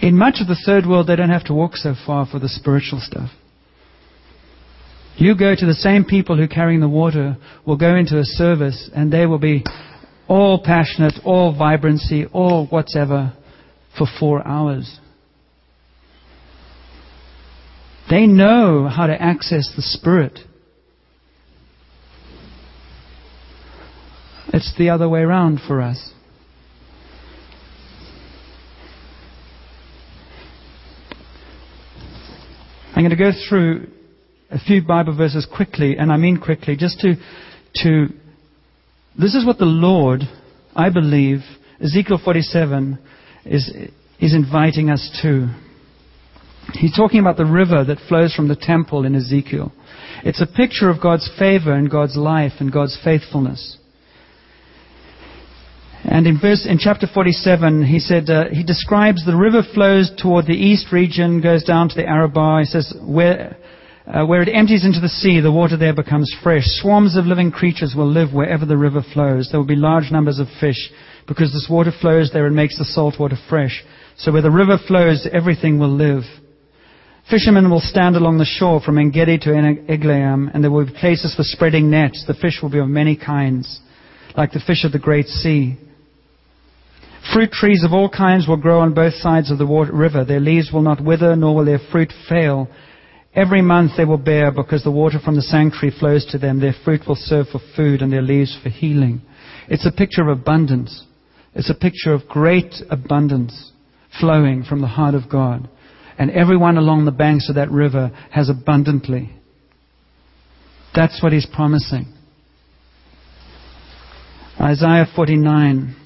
In 0.00 0.18
much 0.18 0.36
of 0.40 0.48
the 0.48 0.60
third 0.66 0.84
world, 0.86 1.06
they 1.06 1.14
don't 1.14 1.30
have 1.30 1.44
to 1.44 1.54
walk 1.54 1.76
so 1.76 1.94
far 2.06 2.26
for 2.26 2.40
the 2.40 2.48
spiritual 2.48 3.00
stuff. 3.00 3.30
You 5.16 5.36
go 5.36 5.54
to 5.54 5.66
the 5.66 5.74
same 5.74 6.04
people 6.04 6.36
who 6.36 6.48
carrying 6.48 6.80
the 6.80 6.88
water, 6.88 7.36
will 7.66 7.76
go 7.76 7.94
into 7.96 8.18
a 8.18 8.24
service, 8.24 8.90
and 8.94 9.12
they 9.12 9.26
will 9.26 9.38
be 9.38 9.64
all 10.26 10.62
passionate, 10.62 11.14
all 11.24 11.56
vibrancy, 11.56 12.26
all 12.32 12.66
whatever 12.66 13.34
for 13.98 14.06
four 14.18 14.46
hours. 14.46 14.98
They 18.10 18.26
know 18.26 18.88
how 18.88 19.06
to 19.06 19.20
access 19.20 19.70
the 19.76 19.82
Spirit. 19.82 20.38
It's 24.48 24.74
the 24.76 24.90
other 24.90 25.08
way 25.08 25.20
around 25.20 25.60
for 25.66 25.80
us. 25.80 26.10
I'm 32.94 33.02
going 33.02 33.10
to 33.10 33.16
go 33.16 33.30
through 33.48 33.88
a 34.52 34.58
few 34.58 34.82
Bible 34.82 35.16
verses 35.16 35.46
quickly, 35.46 35.96
and 35.96 36.12
I 36.12 36.18
mean 36.18 36.38
quickly, 36.38 36.76
just 36.76 37.00
to, 37.00 37.14
to 37.76 38.08
this 39.18 39.34
is 39.34 39.46
what 39.46 39.58
the 39.58 39.64
Lord, 39.64 40.20
I 40.76 40.90
believe, 40.90 41.38
Ezekiel 41.80 42.20
47 42.22 42.98
is, 43.46 43.72
is 44.20 44.34
inviting 44.34 44.90
us 44.90 45.18
to. 45.22 45.48
He's 46.74 46.94
talking 46.94 47.20
about 47.20 47.38
the 47.38 47.46
river 47.46 47.82
that 47.84 47.98
flows 48.08 48.34
from 48.34 48.48
the 48.48 48.56
temple 48.56 49.04
in 49.04 49.14
Ezekiel. 49.14 49.72
It's 50.22 50.40
a 50.40 50.46
picture 50.46 50.90
of 50.90 51.02
God's 51.02 51.28
favor 51.38 51.72
and 51.72 51.90
God's 51.90 52.16
life 52.16 52.52
and 52.60 52.70
God's 52.70 52.98
faithfulness. 53.02 53.78
And 56.04 56.26
in 56.26 56.38
verse, 56.40 56.66
in 56.68 56.78
chapter 56.78 57.06
47, 57.12 57.84
he 57.84 58.00
said, 58.00 58.28
uh, 58.28 58.44
he 58.50 58.64
describes 58.64 59.24
the 59.24 59.36
river 59.36 59.62
flows 59.74 60.10
toward 60.20 60.46
the 60.46 60.52
east 60.52 60.92
region, 60.92 61.40
goes 61.40 61.64
down 61.64 61.88
to 61.88 61.94
the 61.94 62.06
Arabah. 62.06 62.60
He 62.60 62.64
says, 62.66 62.92
where, 63.00 63.56
uh, 64.06 64.26
where 64.26 64.42
it 64.42 64.48
empties 64.48 64.84
into 64.84 65.00
the 65.00 65.08
sea, 65.08 65.40
the 65.40 65.52
water 65.52 65.76
there 65.76 65.94
becomes 65.94 66.34
fresh. 66.42 66.64
Swarms 66.64 67.16
of 67.16 67.26
living 67.26 67.52
creatures 67.52 67.94
will 67.96 68.10
live 68.10 68.32
wherever 68.32 68.66
the 68.66 68.76
river 68.76 69.02
flows. 69.14 69.48
There 69.50 69.60
will 69.60 69.66
be 69.66 69.76
large 69.76 70.10
numbers 70.10 70.38
of 70.38 70.48
fish 70.60 70.90
because 71.28 71.52
this 71.52 71.68
water 71.70 71.92
flows 72.00 72.30
there 72.32 72.46
and 72.46 72.56
makes 72.56 72.78
the 72.78 72.84
salt 72.84 73.14
water 73.20 73.36
fresh. 73.48 73.84
So 74.16 74.32
where 74.32 74.42
the 74.42 74.50
river 74.50 74.76
flows, 74.88 75.26
everything 75.32 75.78
will 75.78 75.94
live. 75.94 76.24
Fishermen 77.30 77.70
will 77.70 77.80
stand 77.80 78.16
along 78.16 78.38
the 78.38 78.44
shore 78.44 78.80
from 78.80 78.98
Engedi 78.98 79.38
to 79.38 79.50
Eglaim, 79.50 80.50
and 80.52 80.62
there 80.62 80.70
will 80.70 80.84
be 80.84 80.92
places 80.92 81.34
for 81.36 81.44
spreading 81.44 81.88
nets. 81.88 82.24
The 82.26 82.34
fish 82.34 82.58
will 82.60 82.70
be 82.70 82.80
of 82.80 82.88
many 82.88 83.16
kinds, 83.16 83.80
like 84.36 84.52
the 84.52 84.60
fish 84.66 84.84
of 84.84 84.90
the 84.90 84.98
great 84.98 85.26
sea. 85.26 85.78
Fruit 87.32 87.52
trees 87.52 87.84
of 87.84 87.92
all 87.92 88.08
kinds 88.08 88.48
will 88.48 88.56
grow 88.56 88.80
on 88.80 88.94
both 88.94 89.14
sides 89.14 89.52
of 89.52 89.58
the 89.58 89.66
water, 89.66 89.92
river. 89.92 90.24
Their 90.24 90.40
leaves 90.40 90.72
will 90.72 90.82
not 90.82 91.00
wither, 91.00 91.36
nor 91.36 91.54
will 91.54 91.64
their 91.64 91.78
fruit 91.92 92.12
fail. 92.28 92.68
Every 93.34 93.62
month 93.62 93.92
they 93.96 94.04
will 94.04 94.18
bear, 94.18 94.52
because 94.52 94.84
the 94.84 94.90
water 94.90 95.18
from 95.18 95.36
the 95.36 95.42
sanctuary 95.42 95.94
flows 95.98 96.26
to 96.26 96.38
them. 96.38 96.60
Their 96.60 96.74
fruit 96.84 97.02
will 97.06 97.16
serve 97.16 97.48
for 97.48 97.60
food, 97.74 98.02
and 98.02 98.12
their 98.12 98.22
leaves 98.22 98.58
for 98.62 98.68
healing. 98.68 99.22
It's 99.68 99.86
a 99.86 99.92
picture 99.92 100.22
of 100.22 100.28
abundance. 100.28 101.04
It's 101.54 101.70
a 101.70 101.74
picture 101.74 102.12
of 102.12 102.28
great 102.28 102.74
abundance 102.90 103.72
flowing 104.20 104.64
from 104.64 104.82
the 104.82 104.86
heart 104.86 105.14
of 105.14 105.30
God. 105.30 105.68
And 106.18 106.30
everyone 106.30 106.76
along 106.76 107.06
the 107.06 107.10
banks 107.10 107.48
of 107.48 107.54
that 107.54 107.70
river 107.70 108.10
has 108.30 108.50
abundantly. 108.50 109.32
That's 110.94 111.22
what 111.22 111.32
he's 111.32 111.46
promising. 111.46 112.12
Isaiah 114.60 115.06
49. 115.16 115.96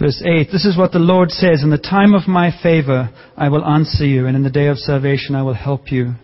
Verse 0.00 0.22
8 0.24 0.48
This 0.50 0.64
is 0.64 0.78
what 0.78 0.92
the 0.92 0.98
Lord 0.98 1.30
says 1.30 1.62
In 1.62 1.68
the 1.68 1.76
time 1.76 2.14
of 2.14 2.26
my 2.26 2.50
favor 2.62 3.10
I 3.36 3.50
will 3.50 3.64
answer 3.66 4.06
you, 4.06 4.26
and 4.26 4.34
in 4.34 4.42
the 4.42 4.48
day 4.48 4.68
of 4.68 4.78
salvation 4.78 5.34
I 5.34 5.42
will 5.42 5.54
help 5.54 5.92
you. 5.92 6.14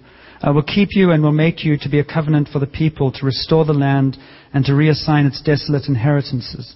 I 0.40 0.50
will 0.50 0.62
keep 0.62 0.90
you 0.92 1.10
and 1.10 1.22
will 1.22 1.32
make 1.32 1.62
you 1.62 1.76
to 1.78 1.88
be 1.90 1.98
a 1.98 2.04
covenant 2.04 2.48
for 2.50 2.58
the 2.58 2.66
people, 2.66 3.12
to 3.12 3.26
restore 3.26 3.66
the 3.66 3.74
land 3.74 4.16
and 4.54 4.64
to 4.64 4.72
reassign 4.72 5.26
its 5.26 5.42
desolate 5.42 5.88
inheritances, 5.88 6.74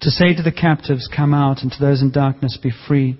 to 0.00 0.10
say 0.10 0.34
to 0.34 0.42
the 0.42 0.52
captives, 0.52 1.08
Come 1.14 1.34
out, 1.34 1.62
and 1.62 1.72
to 1.72 1.80
those 1.80 2.00
in 2.00 2.12
darkness, 2.12 2.56
Be 2.62 2.70
free. 2.86 3.18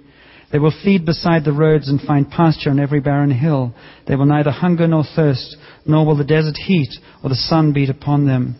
They 0.52 0.60
will 0.60 0.74
feed 0.84 1.04
beside 1.04 1.44
the 1.44 1.52
roads 1.52 1.88
and 1.88 2.00
find 2.00 2.30
pasture 2.30 2.70
on 2.70 2.78
every 2.78 3.00
barren 3.00 3.32
hill. 3.32 3.74
They 4.06 4.14
will 4.14 4.26
neither 4.26 4.52
hunger 4.52 4.86
nor 4.86 5.02
thirst, 5.02 5.56
nor 5.84 6.06
will 6.06 6.16
the 6.16 6.22
desert 6.22 6.56
heat 6.56 6.94
or 7.24 7.30
the 7.30 7.34
sun 7.34 7.72
beat 7.72 7.90
upon 7.90 8.28
them. 8.28 8.54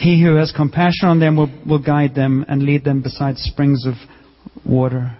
He 0.00 0.22
who 0.22 0.36
has 0.36 0.50
compassion 0.50 1.08
on 1.08 1.20
them 1.20 1.36
will, 1.36 1.50
will 1.68 1.82
guide 1.82 2.14
them 2.14 2.42
and 2.48 2.62
lead 2.62 2.84
them 2.84 3.02
beside 3.02 3.36
springs 3.36 3.84
of 3.86 3.96
water. 4.64 5.18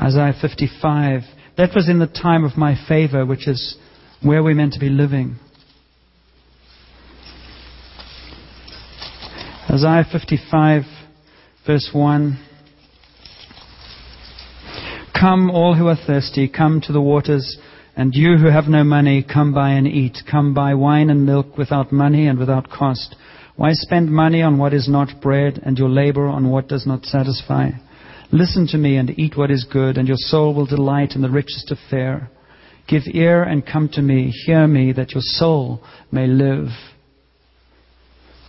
Isaiah 0.00 0.32
55. 0.40 1.20
That 1.58 1.74
was 1.74 1.90
in 1.90 1.98
the 1.98 2.06
time 2.06 2.42
of 2.42 2.56
my 2.56 2.74
favor, 2.88 3.26
which 3.26 3.46
is 3.46 3.76
where 4.22 4.42
we're 4.42 4.54
meant 4.54 4.72
to 4.72 4.80
be 4.80 4.88
living. 4.88 5.36
Isaiah 9.68 10.06
55, 10.10 10.84
verse 11.66 11.90
1. 11.92 12.38
Come, 15.20 15.50
all 15.50 15.74
who 15.74 15.88
are 15.88 15.98
thirsty, 16.06 16.48
come 16.48 16.80
to 16.86 16.94
the 16.94 17.00
waters, 17.02 17.58
and 17.96 18.14
you 18.14 18.36
who 18.36 18.48
have 18.48 18.66
no 18.66 18.82
money, 18.82 19.22
come 19.22 19.54
buy 19.54 19.70
and 19.70 19.86
eat. 19.86 20.18
Come 20.28 20.52
buy 20.52 20.74
wine 20.74 21.10
and 21.10 21.24
milk 21.24 21.56
without 21.56 21.92
money 21.92 22.26
and 22.26 22.38
without 22.38 22.68
cost. 22.68 23.14
Why 23.56 23.70
spend 23.72 24.10
money 24.10 24.42
on 24.42 24.58
what 24.58 24.74
is 24.74 24.88
not 24.88 25.20
bread, 25.20 25.60
and 25.64 25.78
your 25.78 25.88
labor 25.88 26.26
on 26.26 26.50
what 26.50 26.66
does 26.66 26.86
not 26.86 27.04
satisfy? 27.04 27.70
Listen 28.32 28.66
to 28.68 28.78
me 28.78 28.96
and 28.96 29.16
eat 29.16 29.36
what 29.36 29.52
is 29.52 29.64
good, 29.70 29.96
and 29.96 30.08
your 30.08 30.16
soul 30.18 30.54
will 30.54 30.66
delight 30.66 31.12
in 31.14 31.22
the 31.22 31.30
richest 31.30 31.70
of 31.70 31.78
fare. 31.88 32.30
Give 32.88 33.02
ear 33.12 33.44
and 33.44 33.64
come 33.64 33.88
to 33.92 34.02
me. 34.02 34.32
Hear 34.44 34.66
me, 34.66 34.92
that 34.92 35.12
your 35.12 35.22
soul 35.22 35.82
may 36.10 36.26
live. 36.26 36.68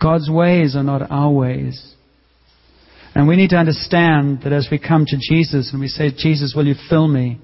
God's 0.02 0.28
ways 0.28 0.74
are 0.74 0.82
not 0.82 1.08
our 1.10 1.30
ways. 1.30 1.94
And 3.14 3.28
we 3.28 3.36
need 3.36 3.50
to 3.50 3.56
understand 3.56 4.40
that 4.42 4.52
as 4.52 4.68
we 4.70 4.78
come 4.78 5.06
to 5.06 5.16
Jesus 5.16 5.70
and 5.72 5.80
we 5.80 5.88
say, 5.88 6.10
Jesus, 6.10 6.52
will 6.54 6.66
you 6.66 6.74
fill 6.90 7.08
me? 7.08 7.40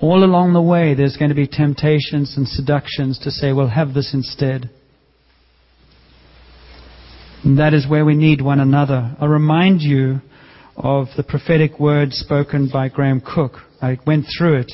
All 0.00 0.24
along 0.24 0.54
the 0.54 0.62
way, 0.62 0.94
there's 0.94 1.16
going 1.16 1.28
to 1.28 1.34
be 1.34 1.46
temptations 1.46 2.34
and 2.36 2.48
seductions 2.48 3.18
to 3.20 3.30
say, 3.30 3.52
well, 3.52 3.68
have 3.68 3.92
this 3.92 4.14
instead. 4.14 4.70
And 7.44 7.58
that 7.58 7.74
is 7.74 7.88
where 7.88 8.04
we 8.04 8.14
need 8.14 8.40
one 8.40 8.60
another. 8.60 9.16
I'll 9.20 9.28
remind 9.28 9.82
you 9.82 10.20
of 10.76 11.08
the 11.16 11.22
prophetic 11.22 11.78
word 11.78 12.12
spoken 12.12 12.70
by 12.72 12.88
Graham 12.88 13.20
Cooke. 13.20 13.58
I 13.82 13.98
went 14.06 14.26
through 14.36 14.60
it. 14.60 14.72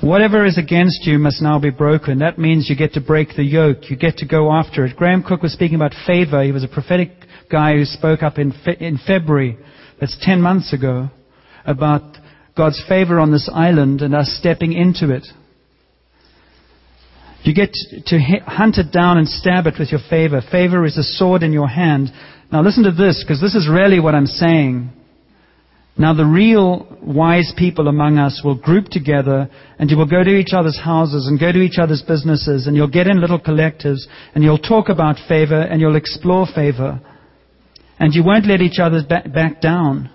Whatever 0.00 0.46
is 0.46 0.56
against 0.56 1.06
you 1.06 1.18
must 1.18 1.42
now 1.42 1.58
be 1.58 1.68
broken. 1.68 2.20
That 2.20 2.38
means 2.38 2.70
you 2.70 2.76
get 2.76 2.94
to 2.94 3.02
break 3.02 3.36
the 3.36 3.44
yoke. 3.44 3.90
You 3.90 3.96
get 3.96 4.16
to 4.18 4.26
go 4.26 4.50
after 4.50 4.86
it. 4.86 4.96
Graham 4.96 5.22
Cooke 5.22 5.42
was 5.42 5.52
speaking 5.52 5.76
about 5.76 5.92
favor. 6.06 6.42
He 6.42 6.52
was 6.52 6.64
a 6.64 6.68
prophetic 6.68 7.10
guy 7.50 7.74
who 7.74 7.84
spoke 7.84 8.22
up 8.22 8.38
in, 8.38 8.52
fe- 8.52 8.78
in 8.80 8.98
February, 9.06 9.58
that's 9.98 10.16
10 10.22 10.40
months 10.40 10.72
ago, 10.72 11.10
about 11.66 12.09
God's 12.56 12.82
favor 12.88 13.18
on 13.18 13.32
this 13.32 13.50
island 13.52 14.02
and 14.02 14.14
us 14.14 14.36
stepping 14.38 14.72
into 14.72 15.14
it. 15.14 15.26
You 17.42 17.54
get 17.54 17.70
to 18.06 18.18
hunt 18.46 18.76
it 18.76 18.92
down 18.92 19.16
and 19.16 19.26
stab 19.26 19.66
it 19.66 19.74
with 19.78 19.90
your 19.90 20.00
favor. 20.10 20.42
Favor 20.50 20.84
is 20.84 20.98
a 20.98 21.02
sword 21.02 21.42
in 21.42 21.52
your 21.52 21.68
hand. 21.68 22.10
Now 22.52 22.62
listen 22.62 22.84
to 22.84 22.92
this, 22.92 23.24
because 23.24 23.40
this 23.40 23.54
is 23.54 23.68
really 23.70 23.98
what 24.00 24.14
I'm 24.14 24.26
saying. 24.26 24.90
Now, 26.00 26.14
the 26.14 26.24
real 26.24 26.86
wise 27.02 27.52
people 27.58 27.86
among 27.88 28.16
us 28.16 28.40
will 28.42 28.54
group 28.54 28.86
together 28.86 29.50
and 29.78 29.90
you 29.90 29.98
will 29.98 30.08
go 30.08 30.24
to 30.24 30.30
each 30.30 30.54
other's 30.54 30.80
houses 30.82 31.26
and 31.26 31.38
go 31.38 31.52
to 31.52 31.60
each 31.60 31.78
other's 31.78 32.00
businesses 32.00 32.66
and 32.66 32.74
you'll 32.74 32.88
get 32.88 33.06
in 33.06 33.20
little 33.20 33.38
collectives 33.38 34.06
and 34.34 34.42
you'll 34.42 34.56
talk 34.56 34.88
about 34.88 35.16
favor 35.28 35.60
and 35.60 35.78
you'll 35.78 35.96
explore 35.96 36.46
favor. 36.54 37.00
And 37.98 38.14
you 38.14 38.24
won't 38.24 38.46
let 38.46 38.62
each 38.62 38.78
other 38.78 39.02
back 39.06 39.60
down. 39.60 40.10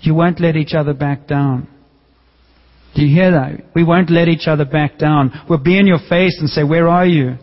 You 0.00 0.14
won't 0.14 0.40
let 0.40 0.56
each 0.56 0.74
other 0.74 0.94
back 0.94 1.26
down. 1.26 1.68
Do 2.94 3.02
you 3.04 3.14
hear 3.14 3.32
that? 3.32 3.74
We 3.74 3.84
won't 3.84 4.10
let 4.10 4.28
each 4.28 4.46
other 4.46 4.64
back 4.64 4.98
down. 4.98 5.32
We'll 5.48 5.58
be 5.62 5.78
in 5.78 5.86
your 5.86 5.98
face 6.08 6.38
and 6.40 6.48
say, 6.48 6.64
Where 6.64 6.88
are 6.88 7.06
you? 7.06 7.36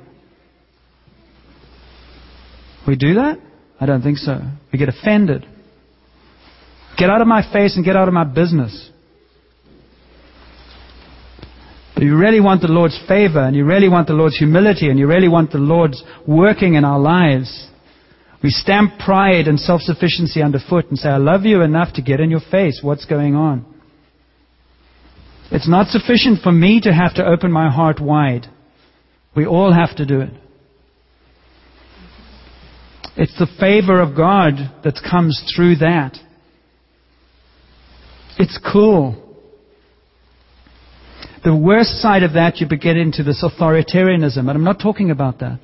We 2.87 2.95
do 2.95 3.15
that? 3.15 3.39
I 3.79 3.85
don't 3.85 4.01
think 4.01 4.17
so. 4.17 4.39
We 4.71 4.79
get 4.79 4.89
offended. 4.89 5.45
Get 6.97 7.09
out 7.09 7.21
of 7.21 7.27
my 7.27 7.41
face 7.51 7.75
and 7.75 7.85
get 7.85 7.95
out 7.95 8.07
of 8.07 8.13
my 8.13 8.23
business. 8.23 8.91
But 11.93 12.03
you 12.03 12.17
really 12.17 12.41
want 12.41 12.61
the 12.61 12.67
Lord's 12.67 12.99
favor 13.07 13.39
and 13.39 13.55
you 13.55 13.65
really 13.65 13.89
want 13.89 14.07
the 14.07 14.13
Lord's 14.13 14.37
humility 14.37 14.89
and 14.89 14.97
you 14.97 15.07
really 15.07 15.27
want 15.27 15.51
the 15.51 15.59
Lord's 15.59 16.03
working 16.27 16.73
in 16.73 16.83
our 16.83 16.99
lives. 16.99 17.69
We 18.43 18.49
stamp 18.49 18.99
pride 18.99 19.47
and 19.47 19.57
self-sufficiency 19.57 20.41
underfoot 20.43 20.87
and 20.89 20.99
say, 20.99 21.09
I 21.09 21.17
love 21.17 21.45
you 21.45 21.61
enough 21.61 21.93
to 21.93 22.01
get 22.01 22.19
in 22.19 22.29
your 22.29 22.41
face. 22.51 22.81
What's 22.83 23.05
going 23.05 23.35
on? 23.35 23.65
It's 25.49 25.69
not 25.69 25.87
sufficient 25.87 26.41
for 26.41 26.51
me 26.51 26.81
to 26.81 26.93
have 26.93 27.13
to 27.15 27.25
open 27.25 27.51
my 27.51 27.71
heart 27.71 28.01
wide. 28.01 28.47
We 29.35 29.45
all 29.45 29.71
have 29.71 29.95
to 29.95 30.05
do 30.05 30.19
it. 30.19 30.33
It's 33.15 33.37
the 33.37 33.47
favor 33.59 34.01
of 34.01 34.15
God 34.15 34.55
that 34.83 34.99
comes 35.09 35.41
through 35.55 35.77
that. 35.77 36.17
It's 38.37 38.59
cool. 38.73 39.19
The 41.45 41.55
worst 41.55 42.01
side 42.01 42.23
of 42.23 42.33
that, 42.33 42.57
you 42.57 42.67
get 42.67 42.97
into 42.97 43.23
this 43.23 43.43
authoritarianism, 43.43 44.39
and 44.39 44.49
I'm 44.49 44.63
not 44.63 44.79
talking 44.81 45.11
about 45.11 45.39
that. 45.39 45.59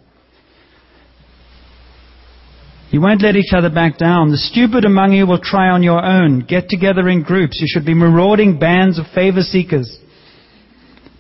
You 2.92 3.02
won't 3.02 3.22
let 3.22 3.36
each 3.36 3.54
other 3.56 3.70
back 3.70 3.98
down. 3.98 4.32
The 4.32 4.38
stupid 4.38 4.84
among 4.84 5.14
you 5.14 5.28
will 5.28 5.40
try 5.40 5.70
on 5.70 5.84
your 5.84 6.04
own. 6.04 6.46
Get 6.48 6.70
together 6.70 7.08
in 7.08 7.22
groups. 7.22 7.60
You 7.62 7.68
should 7.70 7.86
be 7.86 7.94
marauding 7.94 8.58
bands 8.58 8.98
of 8.98 9.06
favor 9.14 9.42
seekers. 9.42 10.00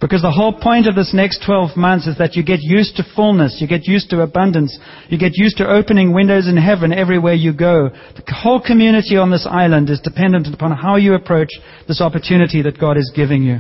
Because 0.01 0.21
the 0.21 0.31
whole 0.31 0.53
point 0.53 0.87
of 0.87 0.95
this 0.95 1.13
next 1.13 1.43
12 1.45 1.75
months 1.75 2.07
is 2.07 2.17
that 2.17 2.35
you 2.35 2.43
get 2.43 2.59
used 2.61 2.95
to 2.95 3.03
fullness, 3.15 3.57
you 3.59 3.67
get 3.67 3.85
used 3.85 4.09
to 4.11 4.21
abundance, 4.21 4.77
you 5.09 5.19
get 5.19 5.33
used 5.35 5.57
to 5.57 5.69
opening 5.69 6.13
windows 6.13 6.47
in 6.47 6.55
heaven 6.55 6.93
everywhere 6.93 7.33
you 7.33 7.53
go. 7.53 7.89
The 8.15 8.23
whole 8.33 8.61
community 8.61 9.17
on 9.17 9.29
this 9.29 9.45
island 9.49 9.89
is 9.89 9.99
dependent 9.99 10.47
upon 10.53 10.71
how 10.71 10.95
you 10.95 11.15
approach 11.15 11.49
this 11.87 11.99
opportunity 11.99 12.61
that 12.61 12.79
God 12.79 12.95
is 12.95 13.11
giving 13.13 13.43
you. 13.43 13.59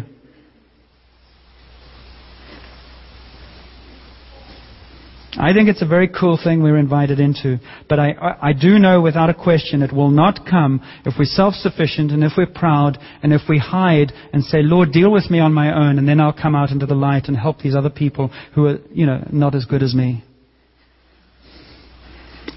I 5.39 5.53
think 5.53 5.69
it's 5.69 5.81
a 5.81 5.87
very 5.87 6.09
cool 6.09 6.37
thing 6.41 6.61
we're 6.61 6.77
invited 6.77 7.19
into. 7.19 7.59
But 7.87 7.97
I, 7.97 8.37
I 8.41 8.53
do 8.53 8.77
know 8.77 8.99
without 8.99 9.29
a 9.29 9.33
question 9.33 9.81
it 9.81 9.93
will 9.93 10.11
not 10.11 10.45
come 10.49 10.81
if 11.05 11.13
we're 11.17 11.23
self-sufficient 11.23 12.11
and 12.11 12.25
if 12.25 12.33
we're 12.37 12.45
proud 12.45 12.97
and 13.23 13.31
if 13.31 13.41
we 13.47 13.57
hide 13.57 14.11
and 14.33 14.43
say, 14.43 14.57
Lord, 14.61 14.91
deal 14.91 15.09
with 15.09 15.31
me 15.31 15.39
on 15.39 15.53
my 15.53 15.73
own 15.73 15.97
and 15.97 16.05
then 16.05 16.19
I'll 16.19 16.33
come 16.33 16.55
out 16.55 16.71
into 16.71 16.85
the 16.85 16.93
light 16.93 17.29
and 17.29 17.37
help 17.37 17.59
these 17.59 17.73
other 17.73 17.89
people 17.89 18.31
who 18.53 18.65
are, 18.65 18.79
you 18.91 19.05
know, 19.05 19.25
not 19.31 19.55
as 19.55 19.63
good 19.63 19.81
as 19.81 19.95
me. 19.95 20.25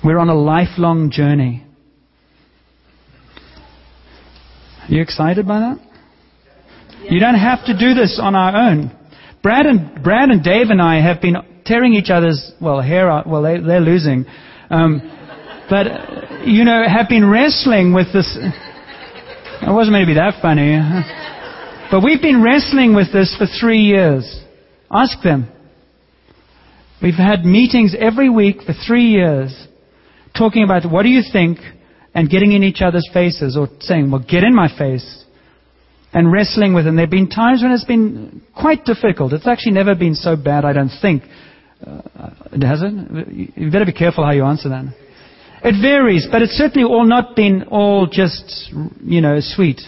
We're 0.04 0.18
on 0.18 0.28
a 0.28 0.34
lifelong 0.34 1.12
journey. 1.12 1.64
Are 4.88 4.92
you 4.92 5.00
excited 5.00 5.46
by 5.46 5.60
that? 5.60 5.78
You 7.08 7.20
don't 7.20 7.38
have 7.38 7.64
to 7.66 7.78
do 7.78 7.94
this 7.94 8.18
on 8.20 8.34
our 8.34 8.70
own. 8.70 8.96
Brad 9.40 9.66
and, 9.66 10.02
Brad 10.02 10.30
and 10.30 10.42
Dave 10.42 10.70
and 10.70 10.82
I 10.82 11.00
have 11.00 11.20
been 11.20 11.36
tearing 11.64 11.94
each 11.94 12.10
other's, 12.10 12.52
well, 12.60 12.80
hair 12.80 13.10
out. 13.10 13.26
Well, 13.26 13.42
they, 13.42 13.60
they're 13.60 13.80
losing. 13.80 14.24
Um, 14.70 15.00
but, 15.68 16.46
you 16.46 16.64
know, 16.64 16.82
have 16.86 17.08
been 17.08 17.28
wrestling 17.28 17.94
with 17.94 18.12
this. 18.12 18.38
It 19.64 19.70
wasn't 19.70 19.92
meant 19.92 20.08
to 20.08 20.10
be 20.10 20.14
that 20.14 20.42
funny. 20.42 20.74
But 21.88 22.02
we've 22.02 22.20
been 22.20 22.42
wrestling 22.42 22.96
with 22.96 23.12
this 23.12 23.32
for 23.38 23.46
three 23.46 23.82
years. 23.82 24.42
Ask 24.90 25.22
them. 25.22 25.46
We've 27.00 27.14
had 27.14 27.44
meetings 27.44 27.94
every 27.96 28.28
week 28.28 28.62
for 28.66 28.72
three 28.86 29.10
years 29.10 29.54
talking 30.36 30.64
about 30.64 30.90
what 30.90 31.04
do 31.04 31.10
you 31.10 31.22
think 31.32 31.58
and 32.14 32.28
getting 32.28 32.52
in 32.52 32.62
each 32.62 32.82
other's 32.82 33.08
faces 33.12 33.56
or 33.56 33.68
saying, 33.80 34.10
well, 34.10 34.24
get 34.28 34.42
in 34.42 34.54
my 34.54 34.68
face 34.76 35.24
and 36.12 36.30
wrestling 36.30 36.74
with 36.74 36.84
them. 36.84 36.96
There 36.96 37.04
have 37.04 37.10
been 37.10 37.28
times 37.28 37.62
when 37.62 37.72
it's 37.72 37.84
been 37.84 38.42
quite 38.58 38.84
difficult. 38.84 39.32
It's 39.32 39.46
actually 39.46 39.72
never 39.72 39.94
been 39.94 40.14
so 40.14 40.36
bad, 40.36 40.64
I 40.64 40.72
don't 40.72 40.92
think. 41.00 41.22
Uh, 41.86 42.00
has 42.66 42.82
it? 42.82 43.52
You 43.56 43.70
better 43.70 43.86
be 43.86 43.92
careful 43.92 44.24
how 44.24 44.32
you 44.32 44.44
answer 44.44 44.68
that. 44.68 44.84
It 45.64 45.80
varies, 45.80 46.26
but 46.30 46.42
it's 46.42 46.52
certainly 46.52 46.84
all 46.84 47.04
not 47.04 47.36
been 47.36 47.64
all 47.64 48.06
just, 48.06 48.72
you 49.02 49.20
know, 49.20 49.38
sweet. 49.40 49.80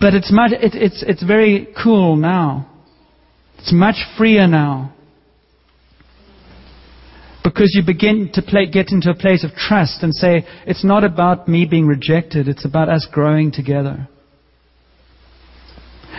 But 0.00 0.14
it's 0.14 0.32
much, 0.32 0.50
it, 0.52 0.74
it's, 0.74 1.04
it's 1.06 1.22
very 1.22 1.68
cool 1.80 2.16
now. 2.16 2.68
It's 3.58 3.72
much 3.72 3.96
freer 4.18 4.48
now. 4.48 4.92
Because 7.44 7.72
you 7.74 7.82
begin 7.84 8.30
to 8.34 8.42
play, 8.42 8.66
get 8.66 8.90
into 8.90 9.10
a 9.10 9.14
place 9.14 9.44
of 9.44 9.52
trust 9.52 10.02
and 10.02 10.12
say, 10.12 10.44
it's 10.66 10.84
not 10.84 11.04
about 11.04 11.46
me 11.46 11.66
being 11.66 11.86
rejected, 11.86 12.48
it's 12.48 12.64
about 12.64 12.88
us 12.88 13.06
growing 13.10 13.52
together. 13.52 14.08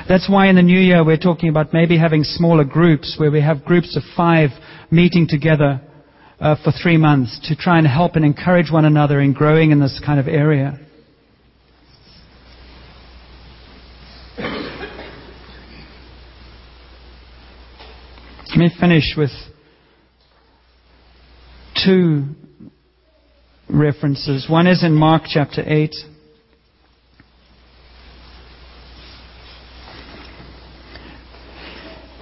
That's 0.08 0.30
why 0.30 0.48
in 0.48 0.58
the 0.58 0.62
new 0.62 0.80
year 0.80 1.06
we're 1.06 1.18
talking 1.18 1.48
about 1.48 1.74
maybe 1.74 1.98
having 1.98 2.24
smaller 2.24 2.66
groups 2.66 3.16
where 3.18 3.32
we 3.32 3.42
have 3.42 3.64
groups 3.64 3.96
of 3.96 4.04
five 4.18 4.50
meeting 4.92 5.28
together 5.30 5.82
uh, 6.42 6.56
for 6.62 6.72
three 6.72 6.98
months 6.98 7.40
to 7.48 7.56
try 7.56 7.78
and 7.78 7.88
help 7.88 8.18
and 8.18 8.26
encourage 8.26 8.70
one 8.70 8.84
another 8.84 9.22
in 9.22 9.32
growing 9.32 9.72
in 9.72 9.80
this 9.80 10.02
kind 10.06 10.20
of 10.20 10.28
area. 10.28 10.78
Let 18.50 18.58
me 18.58 18.72
finish 18.78 19.16
with 19.18 19.32
two 21.84 22.26
references. 23.70 24.48
One 24.50 24.68
is 24.68 24.84
in 24.84 24.94
Mark 24.94 25.24
chapter 25.28 25.64
8. 25.66 25.96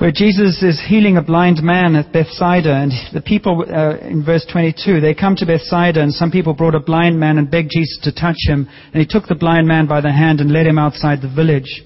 Where 0.01 0.11
Jesus 0.11 0.63
is 0.63 0.81
healing 0.89 1.17
a 1.17 1.21
blind 1.21 1.61
man 1.61 1.95
at 1.95 2.11
Bethsaida, 2.11 2.73
and 2.73 2.91
the 3.13 3.21
people 3.21 3.63
uh, 3.69 3.97
in 3.99 4.25
verse 4.25 4.43
22, 4.51 4.99
they 4.99 5.13
come 5.13 5.35
to 5.35 5.45
Bethsaida, 5.45 6.01
and 6.01 6.11
some 6.11 6.31
people 6.31 6.55
brought 6.55 6.73
a 6.73 6.79
blind 6.79 7.19
man 7.19 7.37
and 7.37 7.51
begged 7.51 7.69
Jesus 7.69 7.99
to 8.01 8.11
touch 8.11 8.47
him, 8.47 8.67
and 8.91 8.99
he 8.99 9.05
took 9.05 9.27
the 9.27 9.35
blind 9.35 9.67
man 9.67 9.85
by 9.85 10.01
the 10.01 10.11
hand 10.11 10.39
and 10.39 10.51
led 10.51 10.65
him 10.65 10.79
outside 10.79 11.21
the 11.21 11.29
village. 11.29 11.83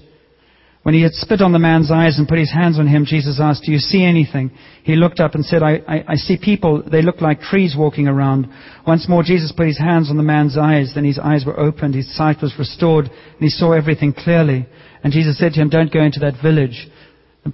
When 0.82 0.94
he 0.94 1.02
had 1.02 1.12
spit 1.12 1.42
on 1.42 1.52
the 1.52 1.58
man's 1.58 1.90
eyes 1.90 2.16
and 2.16 2.26
put 2.26 2.38
his 2.38 2.50
hands 2.50 2.78
on 2.78 2.86
him, 2.86 3.04
Jesus 3.04 3.38
asked, 3.38 3.64
Do 3.66 3.72
you 3.72 3.78
see 3.78 4.02
anything? 4.02 4.50
He 4.82 4.96
looked 4.96 5.20
up 5.20 5.34
and 5.34 5.44
said, 5.44 5.62
I, 5.62 5.82
I, 5.86 6.04
I, 6.08 6.14
see 6.14 6.38
people, 6.42 6.82
they 6.90 7.02
look 7.02 7.20
like 7.20 7.42
trees 7.42 7.74
walking 7.76 8.08
around. 8.08 8.48
Once 8.86 9.10
more, 9.10 9.24
Jesus 9.24 9.52
put 9.54 9.66
his 9.66 9.78
hands 9.78 10.08
on 10.08 10.16
the 10.16 10.22
man's 10.22 10.56
eyes. 10.56 10.92
Then 10.94 11.04
his 11.04 11.18
eyes 11.18 11.44
were 11.44 11.60
opened, 11.60 11.94
his 11.94 12.16
sight 12.16 12.40
was 12.40 12.54
restored, 12.58 13.06
and 13.08 13.40
he 13.40 13.50
saw 13.50 13.72
everything 13.72 14.14
clearly. 14.14 14.66
And 15.04 15.12
Jesus 15.12 15.36
said 15.36 15.52
to 15.52 15.60
him, 15.60 15.68
Don't 15.68 15.92
go 15.92 16.02
into 16.02 16.20
that 16.20 16.40
village. 16.42 16.88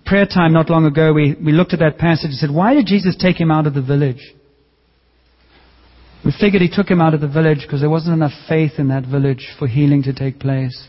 Prayer 0.07 0.27
time 0.27 0.53
not 0.53 0.71
long 0.71 0.87
ago, 0.87 1.13
we, 1.13 1.35
we 1.35 1.53
looked 1.53 1.75
at 1.75 1.81
that 1.81 1.99
passage 1.99 2.31
and 2.31 2.39
said, 2.39 2.51
Why 2.51 2.75
did 2.75 2.87
Jesus 2.87 3.17
take 3.17 3.39
him 3.39 3.51
out 3.51 3.67
of 3.67 3.75
the 3.75 3.83
village? 3.83 4.23
We 6.25 6.33
figured 6.39 6.63
he 6.63 6.71
took 6.71 6.89
him 6.89 7.01
out 7.01 7.15
of 7.15 7.21
the 7.21 7.29
village 7.29 7.59
because 7.63 7.81
there 7.81 7.91
wasn't 7.91 8.15
enough 8.15 8.33
faith 8.49 8.73
in 8.79 8.89
that 8.89 9.05
village 9.05 9.49
for 9.59 9.67
healing 9.67 10.05
to 10.05 10.13
take 10.13 10.39
place. 10.39 10.89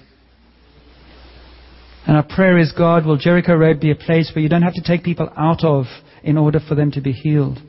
And 2.05 2.17
our 2.17 2.23
prayer 2.23 2.57
is, 2.57 2.71
God, 2.71 3.05
will 3.05 3.17
Jericho 3.17 3.55
Road 3.55 3.79
be 3.79 3.91
a 3.91 3.95
place 3.95 4.31
where 4.33 4.43
you 4.43 4.49
don't 4.49 4.61
have 4.61 4.75
to 4.75 4.83
take 4.83 5.03
people 5.03 5.29
out 5.35 5.63
of 5.63 5.85
in 6.21 6.37
order 6.37 6.59
for 6.59 6.75
them 6.75 6.91
to 6.91 7.01
be 7.01 7.13
healed? 7.13 7.59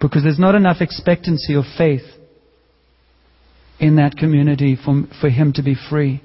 Because 0.00 0.22
there's 0.22 0.38
not 0.38 0.54
enough 0.54 0.80
expectancy 0.80 1.54
or 1.54 1.64
faith 1.78 2.02
in 3.78 3.96
that 3.96 4.16
community 4.16 4.76
for, 4.82 5.04
for 5.20 5.28
him 5.28 5.52
to 5.52 5.62
be 5.62 5.76
free. 5.90 6.22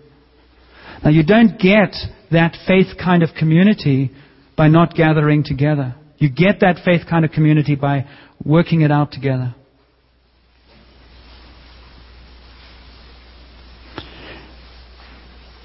Now, 1.03 1.11
you 1.11 1.23
don't 1.23 1.59
get 1.59 1.95
that 2.31 2.57
faith 2.65 2.97
kind 3.01 3.23
of 3.23 3.29
community 3.37 4.11
by 4.59 4.67
not 4.67 4.93
gathering 4.93 5.41
together. 5.41 5.95
You 6.17 6.29
get 6.29 6.59
that 6.59 6.81
faith 6.83 7.03
kind 7.09 7.23
of 7.23 7.31
community 7.31 7.75
by 7.75 8.05
working 8.43 8.81
it 8.81 8.91
out 8.91 9.09
together. 9.09 9.55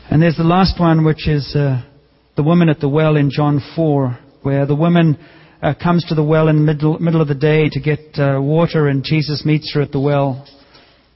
And 0.09 0.23
there's 0.23 0.37
the 0.37 0.45
last 0.45 0.79
one, 0.79 1.05
which 1.05 1.27
is 1.27 1.57
uh, 1.57 1.83
the 2.37 2.45
woman 2.45 2.69
at 2.69 2.79
the 2.79 2.89
well 2.89 3.17
in 3.17 3.33
John 3.33 3.61
4, 3.75 4.17
where 4.43 4.65
the 4.65 4.77
woman 4.77 5.19
uh, 5.61 5.75
comes 5.75 6.05
to 6.05 6.15
the 6.15 6.23
well 6.23 6.47
in 6.47 6.59
the 6.59 6.63
middle, 6.63 6.97
middle 7.01 7.21
of 7.21 7.27
the 7.27 7.35
day 7.35 7.69
to 7.73 7.81
get 7.81 8.17
uh, 8.17 8.41
water, 8.41 8.87
and 8.87 9.03
Jesus 9.03 9.43
meets 9.45 9.75
her 9.75 9.83
at 9.83 9.91
the 9.91 9.99
well. 9.99 10.47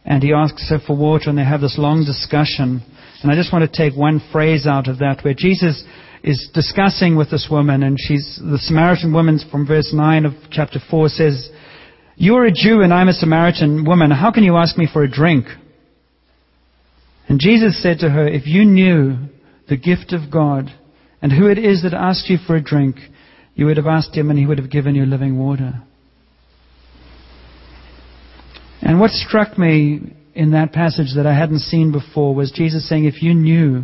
And 0.04 0.20
he 0.20 0.32
asks 0.32 0.68
her 0.70 0.80
for 0.84 0.96
water, 0.96 1.30
and 1.30 1.38
they 1.38 1.44
have 1.44 1.60
this 1.60 1.78
long 1.78 2.04
discussion. 2.04 2.82
And 3.22 3.32
I 3.32 3.34
just 3.34 3.52
want 3.52 3.70
to 3.70 3.76
take 3.76 3.98
one 3.98 4.20
phrase 4.32 4.66
out 4.66 4.88
of 4.88 4.98
that, 4.98 5.20
where 5.22 5.34
Jesus 5.34 5.82
is 6.22 6.50
discussing 6.54 7.16
with 7.16 7.30
this 7.30 7.48
woman, 7.50 7.82
and 7.82 7.98
she's 7.98 8.40
the 8.42 8.58
Samaritan 8.58 9.12
woman 9.12 9.38
from 9.50 9.66
verse 9.66 9.92
9 9.92 10.24
of 10.24 10.32
chapter 10.50 10.78
4 10.90 11.08
says, 11.08 11.50
You're 12.16 12.46
a 12.46 12.52
Jew, 12.52 12.82
and 12.82 12.92
I'm 12.92 13.08
a 13.08 13.12
Samaritan 13.12 13.84
woman. 13.84 14.10
How 14.10 14.30
can 14.30 14.44
you 14.44 14.56
ask 14.56 14.76
me 14.78 14.88
for 14.92 15.02
a 15.02 15.10
drink? 15.10 15.46
And 17.28 17.40
Jesus 17.40 17.82
said 17.82 17.98
to 18.00 18.10
her, 18.10 18.26
If 18.26 18.46
you 18.46 18.64
knew 18.64 19.28
the 19.68 19.76
gift 19.76 20.12
of 20.12 20.30
God 20.30 20.70
and 21.20 21.32
who 21.32 21.48
it 21.48 21.58
is 21.58 21.82
that 21.82 21.94
asked 21.94 22.30
you 22.30 22.38
for 22.46 22.56
a 22.56 22.62
drink, 22.62 22.96
you 23.54 23.66
would 23.66 23.76
have 23.76 23.86
asked 23.86 24.16
him 24.16 24.30
and 24.30 24.38
he 24.38 24.46
would 24.46 24.58
have 24.58 24.70
given 24.70 24.94
you 24.94 25.04
living 25.04 25.38
water. 25.38 25.82
And 28.80 29.00
what 29.00 29.10
struck 29.10 29.58
me 29.58 30.14
in 30.38 30.52
that 30.52 30.72
passage 30.72 31.16
that 31.16 31.26
I 31.26 31.36
hadn't 31.36 31.58
seen 31.58 31.90
before 31.90 32.32
was 32.32 32.52
Jesus 32.52 32.88
saying, 32.88 33.06
If 33.06 33.22
you 33.22 33.34
knew. 33.34 33.82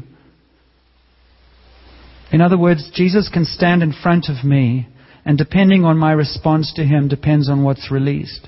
In 2.31 2.41
other 2.41 2.57
words, 2.57 2.93
Jesus 2.95 3.29
can 3.29 3.45
stand 3.45 3.83
in 3.83 3.93
front 3.93 4.29
of 4.29 4.45
me, 4.45 4.87
and 5.25 5.37
depending 5.37 5.85
on 5.85 5.99
my 5.99 6.13
response 6.13 6.73
to 6.75 6.85
him 6.85 7.09
depends 7.09 7.51
on 7.51 7.65
what's 7.65 7.91
released. 7.91 8.47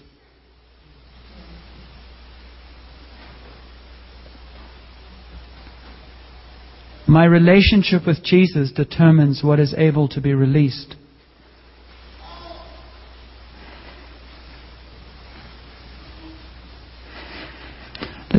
My 7.09 7.25
relationship 7.25 8.07
with 8.07 8.23
Jesus 8.23 8.71
determines 8.71 9.43
what 9.43 9.59
is 9.59 9.75
able 9.77 10.07
to 10.11 10.21
be 10.21 10.33
released. 10.33 10.95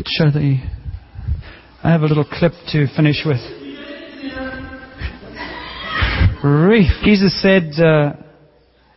Let's 0.08 0.32
show 0.32 0.40
the. 0.40 0.56
I 1.84 1.90
have 1.90 2.00
a 2.00 2.06
little 2.06 2.24
clip 2.24 2.52
to 2.72 2.86
finish 2.96 3.24
with. 3.26 3.40
Jesus 7.04 7.42
said 7.42 7.72
uh, 7.78 8.14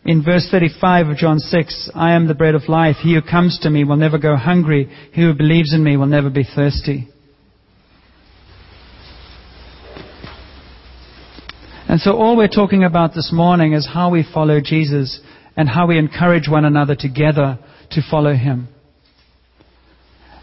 in 0.05 0.23
verse 0.23 0.47
35 0.49 1.07
of 1.07 1.17
John 1.17 1.39
6, 1.39 1.91
I 1.95 2.13
am 2.13 2.27
the 2.27 2.33
bread 2.33 2.55
of 2.55 2.69
life. 2.69 2.95
He 3.01 3.13
who 3.13 3.21
comes 3.21 3.59
to 3.63 3.69
me 3.69 3.83
will 3.83 3.97
never 3.97 4.17
go 4.17 4.37
hungry. 4.37 4.89
He 5.11 5.21
who 5.21 5.33
believes 5.33 5.73
in 5.73 5.83
me 5.83 5.97
will 5.97 6.05
never 6.05 6.29
be 6.29 6.43
thirsty. 6.43 7.09
And 11.89 11.99
so 11.99 12.15
all 12.15 12.37
we're 12.37 12.47
talking 12.47 12.85
about 12.85 13.13
this 13.13 13.31
morning 13.33 13.73
is 13.73 13.89
how 13.91 14.11
we 14.11 14.25
follow 14.33 14.61
Jesus 14.63 15.19
and 15.57 15.67
how 15.67 15.87
we 15.87 15.97
encourage 15.97 16.47
one 16.47 16.63
another 16.63 16.95
together 16.95 17.59
to 17.89 18.01
follow 18.09 18.33
Him. 18.33 18.69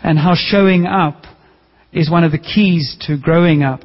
And 0.03 0.19
how 0.19 0.35
showing 0.35 0.87
up 0.87 1.25
is 1.93 2.11
one 2.11 2.25
of 2.25 2.33
the 2.33 2.39
keys 2.39 2.97
to 3.03 3.19
growing 3.19 3.63
up 3.63 3.81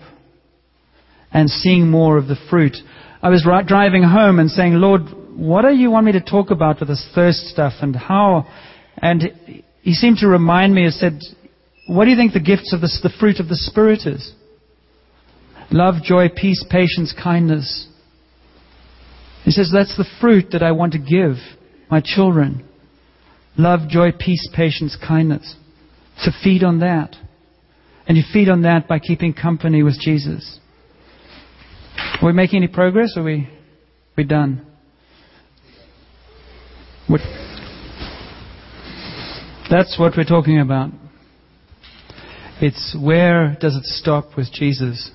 and 1.32 1.50
seeing 1.50 1.90
more 1.90 2.18
of 2.18 2.28
the 2.28 2.38
fruit. 2.50 2.76
I 3.22 3.30
was 3.30 3.48
driving 3.68 4.04
home 4.04 4.40
and 4.40 4.50
saying, 4.50 4.74
Lord, 4.74 5.02
what 5.36 5.64
do 5.64 5.74
you 5.74 5.90
want 5.90 6.06
me 6.06 6.12
to 6.12 6.22
talk 6.22 6.52
about 6.52 6.80
with 6.80 6.90
this 6.90 7.08
thirst 7.16 7.48
stuff 7.48 7.74
and 7.82 7.96
how? 7.96 8.46
And 8.98 9.64
He 9.82 9.94
seemed 9.94 10.18
to 10.18 10.28
remind 10.28 10.76
me, 10.76 10.86
and 10.86 10.94
said, 10.94 11.20
what 11.88 12.06
do 12.06 12.12
you 12.12 12.18
think 12.18 12.34
the 12.34 12.40
gifts 12.40 12.74
of 12.74 12.82
the, 12.82 12.90
the 13.02 13.14
fruit 13.20 13.40
of 13.40 13.50
the 13.50 13.56
Spirit 13.56 14.06
is? 14.06 14.34
Love, 15.72 16.04
joy, 16.04 16.30
peace, 16.30 16.64
patience, 16.70 17.14
kindness. 17.22 17.88
He 19.44 19.52
says, 19.52 19.72
That's 19.74 19.98
the 19.98 20.06
fruit 20.22 20.52
that 20.52 20.64
I 20.64 20.72
want 20.72 20.94
to 20.94 21.00
give 21.00 21.36
my 21.90 22.02
children. 22.04 22.64
Love, 23.58 23.90
joy, 23.90 24.12
peace, 24.18 24.48
patience, 24.56 24.96
kindness. 24.96 25.56
So 26.20 26.32
feed 26.44 26.64
on 26.64 26.80
that. 26.80 27.16
And 28.08 28.18
you 28.18 28.24
feed 28.34 28.50
on 28.50 28.64
that 28.64 28.88
by 28.88 29.00
keeping 29.00 29.34
company 29.34 29.84
with 29.84 30.00
Jesus. 30.00 30.60
Are 32.22 32.28
we 32.28 32.34
making 32.34 32.58
any 32.58 32.68
progress 32.68 33.14
or 33.16 33.22
are 33.22 33.26
we, 33.26 33.50
we 34.18 34.24
done? 34.24 34.66
What, 37.08 37.22
that's 39.70 39.98
what 39.98 40.14
we're 40.18 40.24
talking 40.24 40.60
about. 40.60 40.92
It's 42.62 42.96
where 43.00 43.58
does 43.60 43.76
it 43.76 43.84
stop 43.84 44.38
with 44.38 44.52
Jesus? 44.54 45.12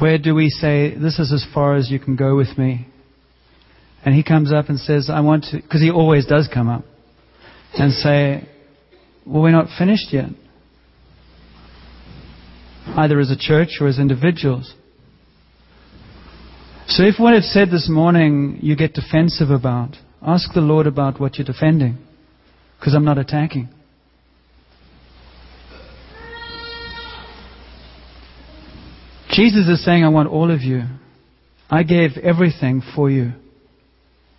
Where 0.00 0.18
do 0.18 0.34
we 0.34 0.48
say, 0.48 0.94
This 0.94 1.18
is 1.18 1.32
as 1.32 1.46
far 1.52 1.76
as 1.76 1.90
you 1.90 1.98
can 1.98 2.16
go 2.16 2.36
with 2.36 2.56
me? 2.56 2.86
And 4.04 4.14
he 4.14 4.22
comes 4.22 4.52
up 4.52 4.68
and 4.68 4.78
says, 4.78 5.10
I 5.12 5.20
want 5.20 5.44
to, 5.50 5.56
because 5.56 5.80
he 5.80 5.90
always 5.90 6.26
does 6.26 6.48
come 6.52 6.68
up 6.68 6.84
and 7.74 7.92
say, 7.92 8.48
Well, 9.26 9.42
we're 9.42 9.50
not 9.50 9.68
finished 9.78 10.12
yet. 10.12 10.30
Either 12.86 13.20
as 13.20 13.30
a 13.30 13.36
church 13.38 13.78
or 13.80 13.86
as 13.86 13.98
individuals. 13.98 14.74
So 16.88 17.04
if 17.04 17.14
what 17.18 17.34
I've 17.34 17.44
said 17.44 17.70
this 17.70 17.88
morning 17.88 18.58
you 18.60 18.76
get 18.76 18.92
defensive 18.92 19.50
about, 19.50 19.96
ask 20.20 20.52
the 20.52 20.60
Lord 20.60 20.86
about 20.86 21.20
what 21.20 21.38
you're 21.38 21.46
defending. 21.46 21.98
Because 22.78 22.94
I'm 22.94 23.04
not 23.04 23.18
attacking. 23.18 23.68
Jesus 29.30 29.66
is 29.68 29.82
saying, 29.84 30.04
I 30.04 30.08
want 30.08 30.28
all 30.28 30.50
of 30.50 30.60
you. 30.60 30.82
I 31.70 31.84
gave 31.84 32.18
everything 32.22 32.82
for 32.94 33.10
you. 33.10 33.32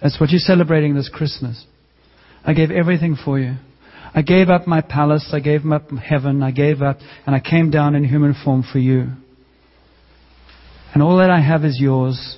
That's 0.01 0.19
what 0.19 0.29
you're 0.29 0.39
celebrating 0.39 0.93
this 0.93 1.09
Christmas. 1.11 1.65
I 2.45 2.53
gave 2.53 2.69
everything 2.69 3.15
for 3.15 3.39
you. 3.39 3.55
I 4.15 4.21
gave 4.21 4.49
up 4.49 4.67
my 4.67 4.81
palace, 4.81 5.29
I 5.33 5.39
gave 5.39 5.65
up 5.71 5.89
heaven, 5.91 6.43
I 6.43 6.51
gave 6.51 6.81
up, 6.81 6.97
and 7.25 7.35
I 7.35 7.39
came 7.39 7.71
down 7.71 7.95
in 7.95 8.03
human 8.03 8.35
form 8.43 8.63
for 8.69 8.77
you. 8.77 9.07
And 10.93 11.01
all 11.01 11.17
that 11.17 11.31
I 11.31 11.41
have 11.41 11.65
is 11.65 11.79
yours. 11.79 12.37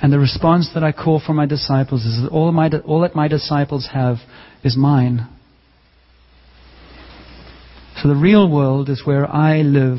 And 0.00 0.12
the 0.12 0.18
response 0.18 0.70
that 0.74 0.82
I 0.82 0.92
call 0.92 1.20
for 1.24 1.34
my 1.34 1.46
disciples 1.46 2.04
is 2.04 2.22
that 2.22 2.30
all, 2.30 2.50
my, 2.52 2.70
all 2.86 3.02
that 3.02 3.14
my 3.14 3.28
disciples 3.28 3.88
have 3.92 4.16
is 4.62 4.76
mine. 4.76 5.28
So 8.02 8.08
the 8.08 8.16
real 8.16 8.50
world 8.50 8.88
is 8.88 9.02
where 9.04 9.30
I 9.30 9.58
live 9.58 9.98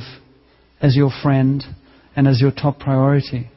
as 0.82 0.96
your 0.96 1.12
friend 1.24 1.64
and 2.16 2.28
as 2.28 2.42
your 2.42 2.52
top 2.52 2.80
priority. 2.80 3.50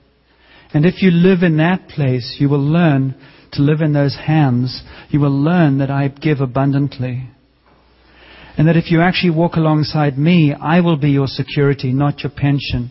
And 0.75 0.85
if 0.85 1.03
you 1.03 1.11
live 1.11 1.43
in 1.43 1.57
that 1.57 1.89
place, 1.89 2.37
you 2.39 2.49
will 2.49 2.63
learn 2.63 3.15
to 3.53 3.63
live 3.63 3.81
in 3.81 3.93
those 3.93 4.17
hands. 4.17 4.83
You 5.11 5.21
will 5.21 5.37
learn 5.37 5.79
that 5.79 5.91
I 5.91 6.09
give 6.09 6.41
abundantly. 6.41 7.29
And 8.57 8.67
that 8.67 8.77
if 8.77 8.91
you 8.91 9.01
actually 9.01 9.31
walk 9.31 9.55
alongside 9.55 10.19
me, 10.19 10.53
I 10.53 10.81
will 10.81 10.97
be 10.97 11.11
your 11.11 11.29
security, 11.29 11.93
not 11.93 12.21
your 12.21 12.33
pension. 12.33 12.91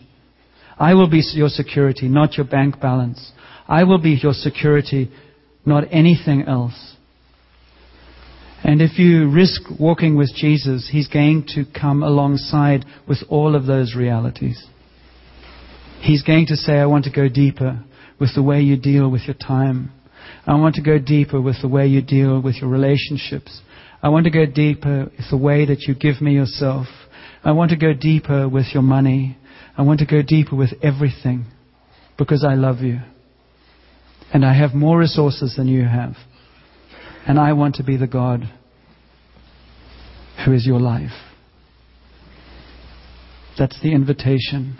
I 0.78 0.94
will 0.94 1.10
be 1.10 1.22
your 1.34 1.48
security, 1.48 2.08
not 2.08 2.36
your 2.36 2.46
bank 2.46 2.80
balance. 2.80 3.32
I 3.66 3.84
will 3.84 3.98
be 3.98 4.18
your 4.22 4.32
security, 4.32 5.10
not 5.66 5.84
anything 5.90 6.44
else. 6.48 6.94
And 8.64 8.80
if 8.80 8.98
you 8.98 9.30
risk 9.30 9.62
walking 9.78 10.16
with 10.16 10.34
Jesus, 10.34 10.88
He's 10.90 11.08
going 11.08 11.44
to 11.54 11.64
come 11.78 12.02
alongside 12.02 12.84
with 13.06 13.18
all 13.28 13.54
of 13.54 13.66
those 13.66 13.94
realities. 13.94 14.66
He's 16.00 16.22
going 16.22 16.46
to 16.46 16.56
say, 16.56 16.74
I 16.74 16.86
want 16.86 17.04
to 17.04 17.12
go 17.12 17.28
deeper 17.28 17.84
with 18.18 18.34
the 18.34 18.42
way 18.42 18.60
you 18.60 18.76
deal 18.76 19.10
with 19.10 19.22
your 19.26 19.34
time. 19.34 19.92
I 20.48 20.54
want 20.54 20.76
to 20.76 20.82
go 20.82 20.98
deeper 20.98 21.38
with 21.38 21.60
the 21.60 21.68
way 21.68 21.86
you 21.86 22.00
deal 22.00 22.40
with 22.40 22.56
your 22.56 22.70
relationships. 22.70 23.60
I 24.02 24.08
want 24.08 24.24
to 24.24 24.30
go 24.30 24.46
deeper 24.46 25.10
with 25.14 25.30
the 25.30 25.36
way 25.36 25.66
that 25.66 25.82
you 25.82 25.94
give 25.94 26.22
me 26.22 26.32
yourself. 26.32 26.86
I 27.44 27.52
want 27.52 27.70
to 27.72 27.76
go 27.76 27.92
deeper 27.92 28.48
with 28.48 28.64
your 28.72 28.82
money. 28.82 29.36
I 29.76 29.82
want 29.82 30.00
to 30.00 30.06
go 30.06 30.22
deeper 30.22 30.56
with 30.56 30.70
everything 30.82 31.44
because 32.16 32.46
I 32.48 32.54
love 32.54 32.78
you. 32.78 33.00
And 34.32 34.42
I 34.42 34.54
have 34.54 34.72
more 34.72 34.98
resources 34.98 35.54
than 35.54 35.68
you 35.68 35.84
have. 35.84 36.14
And 37.26 37.38
I 37.38 37.52
want 37.52 37.74
to 37.74 37.84
be 37.84 37.98
the 37.98 38.06
God 38.06 38.50
who 40.46 40.54
is 40.54 40.66
your 40.66 40.80
life. 40.80 41.12
That's 43.58 43.78
the 43.82 43.92
invitation. 43.92 44.78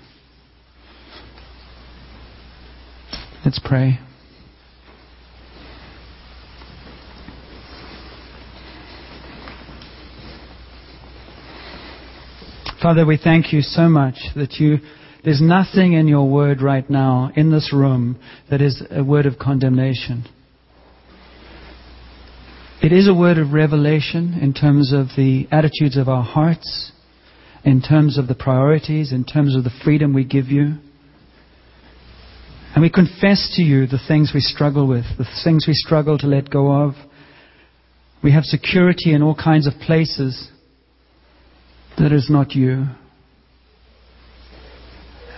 Let's 3.45 3.61
pray. 3.63 3.99
Father, 12.89 13.05
we 13.05 13.19
thank 13.23 13.53
you 13.53 13.61
so 13.61 13.87
much 13.87 14.15
that 14.35 14.55
you, 14.55 14.79
there's 15.23 15.43
nothing 15.43 15.93
in 15.93 16.09
your 16.09 16.27
word 16.27 16.63
right 16.63 16.89
now 16.89 17.31
in 17.37 17.51
this 17.53 17.71
room 17.71 18.19
that 18.51 18.63
is 18.63 18.83
a 18.91 19.05
word 19.05 19.27
of 19.27 19.39
condemnation. 19.39 20.25
It 22.83 22.91
is 22.91 23.07
a 23.07 23.13
word 23.13 23.37
of 23.37 23.53
revelation 23.53 24.39
in 24.41 24.55
terms 24.55 24.95
of 24.95 25.09
the 25.19 25.47
attitudes 25.53 25.99
of 25.99 26.09
our 26.09 26.23
hearts, 26.23 26.93
in 27.63 27.83
terms 27.83 28.17
of 28.17 28.27
the 28.27 28.35
priorities, 28.35 29.13
in 29.13 29.23
terms 29.23 29.55
of 29.55 29.65
the 29.65 29.81
freedom 29.85 30.15
we 30.15 30.25
give 30.25 30.47
you. 30.47 30.77
And 32.75 32.81
we 32.81 32.89
confess 32.89 33.53
to 33.57 33.63
you 33.63 33.87
the 33.87 34.01
things 34.09 34.33
we 34.33 34.41
struggle 34.41 34.89
with, 34.89 35.05
the 35.19 35.29
things 35.45 35.67
we 35.69 35.75
struggle 35.75 36.17
to 36.17 36.27
let 36.27 36.49
go 36.49 36.73
of. 36.73 36.95
We 38.25 38.33
have 38.33 38.45
security 38.45 39.13
in 39.13 39.21
all 39.21 39.35
kinds 39.35 39.67
of 39.67 39.75
places 39.75 40.51
that 41.99 42.13
is 42.13 42.29
not 42.31 42.53
you. 42.53 42.87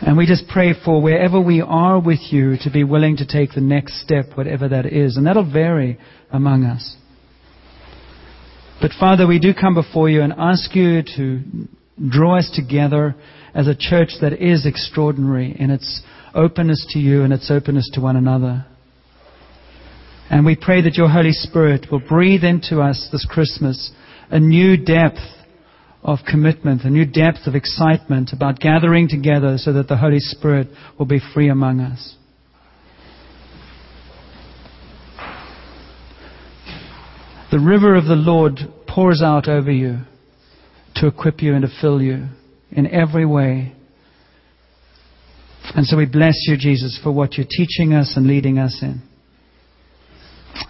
And 0.02 0.16
we 0.16 0.26
just 0.26 0.48
pray 0.48 0.74
for 0.84 1.02
wherever 1.02 1.40
we 1.40 1.60
are 1.60 2.00
with 2.00 2.20
you 2.30 2.56
to 2.62 2.70
be 2.70 2.84
willing 2.84 3.18
to 3.18 3.26
take 3.26 3.52
the 3.52 3.60
next 3.60 4.00
step, 4.02 4.26
whatever 4.34 4.68
that 4.68 4.86
is. 4.86 5.16
And 5.16 5.26
that'll 5.26 5.50
vary 5.50 5.98
among 6.30 6.64
us. 6.64 6.96
But 8.80 8.92
Father, 8.98 9.26
we 9.26 9.38
do 9.38 9.52
come 9.52 9.74
before 9.74 10.08
you 10.08 10.22
and 10.22 10.32
ask 10.38 10.74
you 10.74 11.02
to 11.16 11.40
draw 12.08 12.38
us 12.38 12.50
together 12.54 13.14
as 13.54 13.66
a 13.66 13.74
church 13.74 14.10
that 14.22 14.32
is 14.32 14.64
extraordinary 14.64 15.54
in 15.58 15.70
its 15.70 16.02
openness 16.34 16.86
to 16.90 16.98
you 16.98 17.22
and 17.22 17.32
its 17.32 17.50
openness 17.50 17.90
to 17.92 18.00
one 18.00 18.16
another. 18.16 18.64
And 20.30 20.46
we 20.46 20.56
pray 20.56 20.80
that 20.82 20.94
your 20.94 21.10
Holy 21.10 21.32
Spirit 21.32 21.88
will 21.90 22.00
breathe 22.00 22.44
into 22.44 22.80
us 22.80 23.08
this 23.12 23.26
Christmas 23.28 23.90
a 24.30 24.40
new 24.40 24.78
depth 24.78 25.18
of 26.02 26.20
commitment, 26.28 26.84
a 26.84 26.90
new 26.90 27.04
depth 27.04 27.46
of 27.46 27.54
excitement 27.54 28.30
about 28.32 28.58
gathering 28.58 29.08
together 29.08 29.58
so 29.58 29.72
that 29.72 29.88
the 29.88 29.96
Holy 29.96 30.18
Spirit 30.18 30.68
will 30.98 31.06
be 31.06 31.20
free 31.34 31.48
among 31.48 31.80
us. 31.80 32.16
The 37.50 37.58
river 37.58 37.96
of 37.96 38.04
the 38.04 38.14
Lord 38.14 38.60
pours 38.88 39.22
out 39.22 39.48
over 39.48 39.70
you 39.70 39.98
to 40.96 41.06
equip 41.06 41.42
you 41.42 41.54
and 41.54 41.62
to 41.62 41.68
fill 41.80 42.00
you 42.00 42.28
in 42.70 42.86
every 42.86 43.26
way. 43.26 43.74
And 45.74 45.84
so 45.86 45.96
we 45.96 46.06
bless 46.06 46.34
you, 46.46 46.56
Jesus, 46.56 46.98
for 47.02 47.12
what 47.12 47.34
you're 47.34 47.46
teaching 47.48 47.92
us 47.92 48.14
and 48.16 48.26
leading 48.26 48.58
us 48.58 48.78
in. 48.82 49.02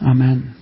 Amen. 0.03 0.60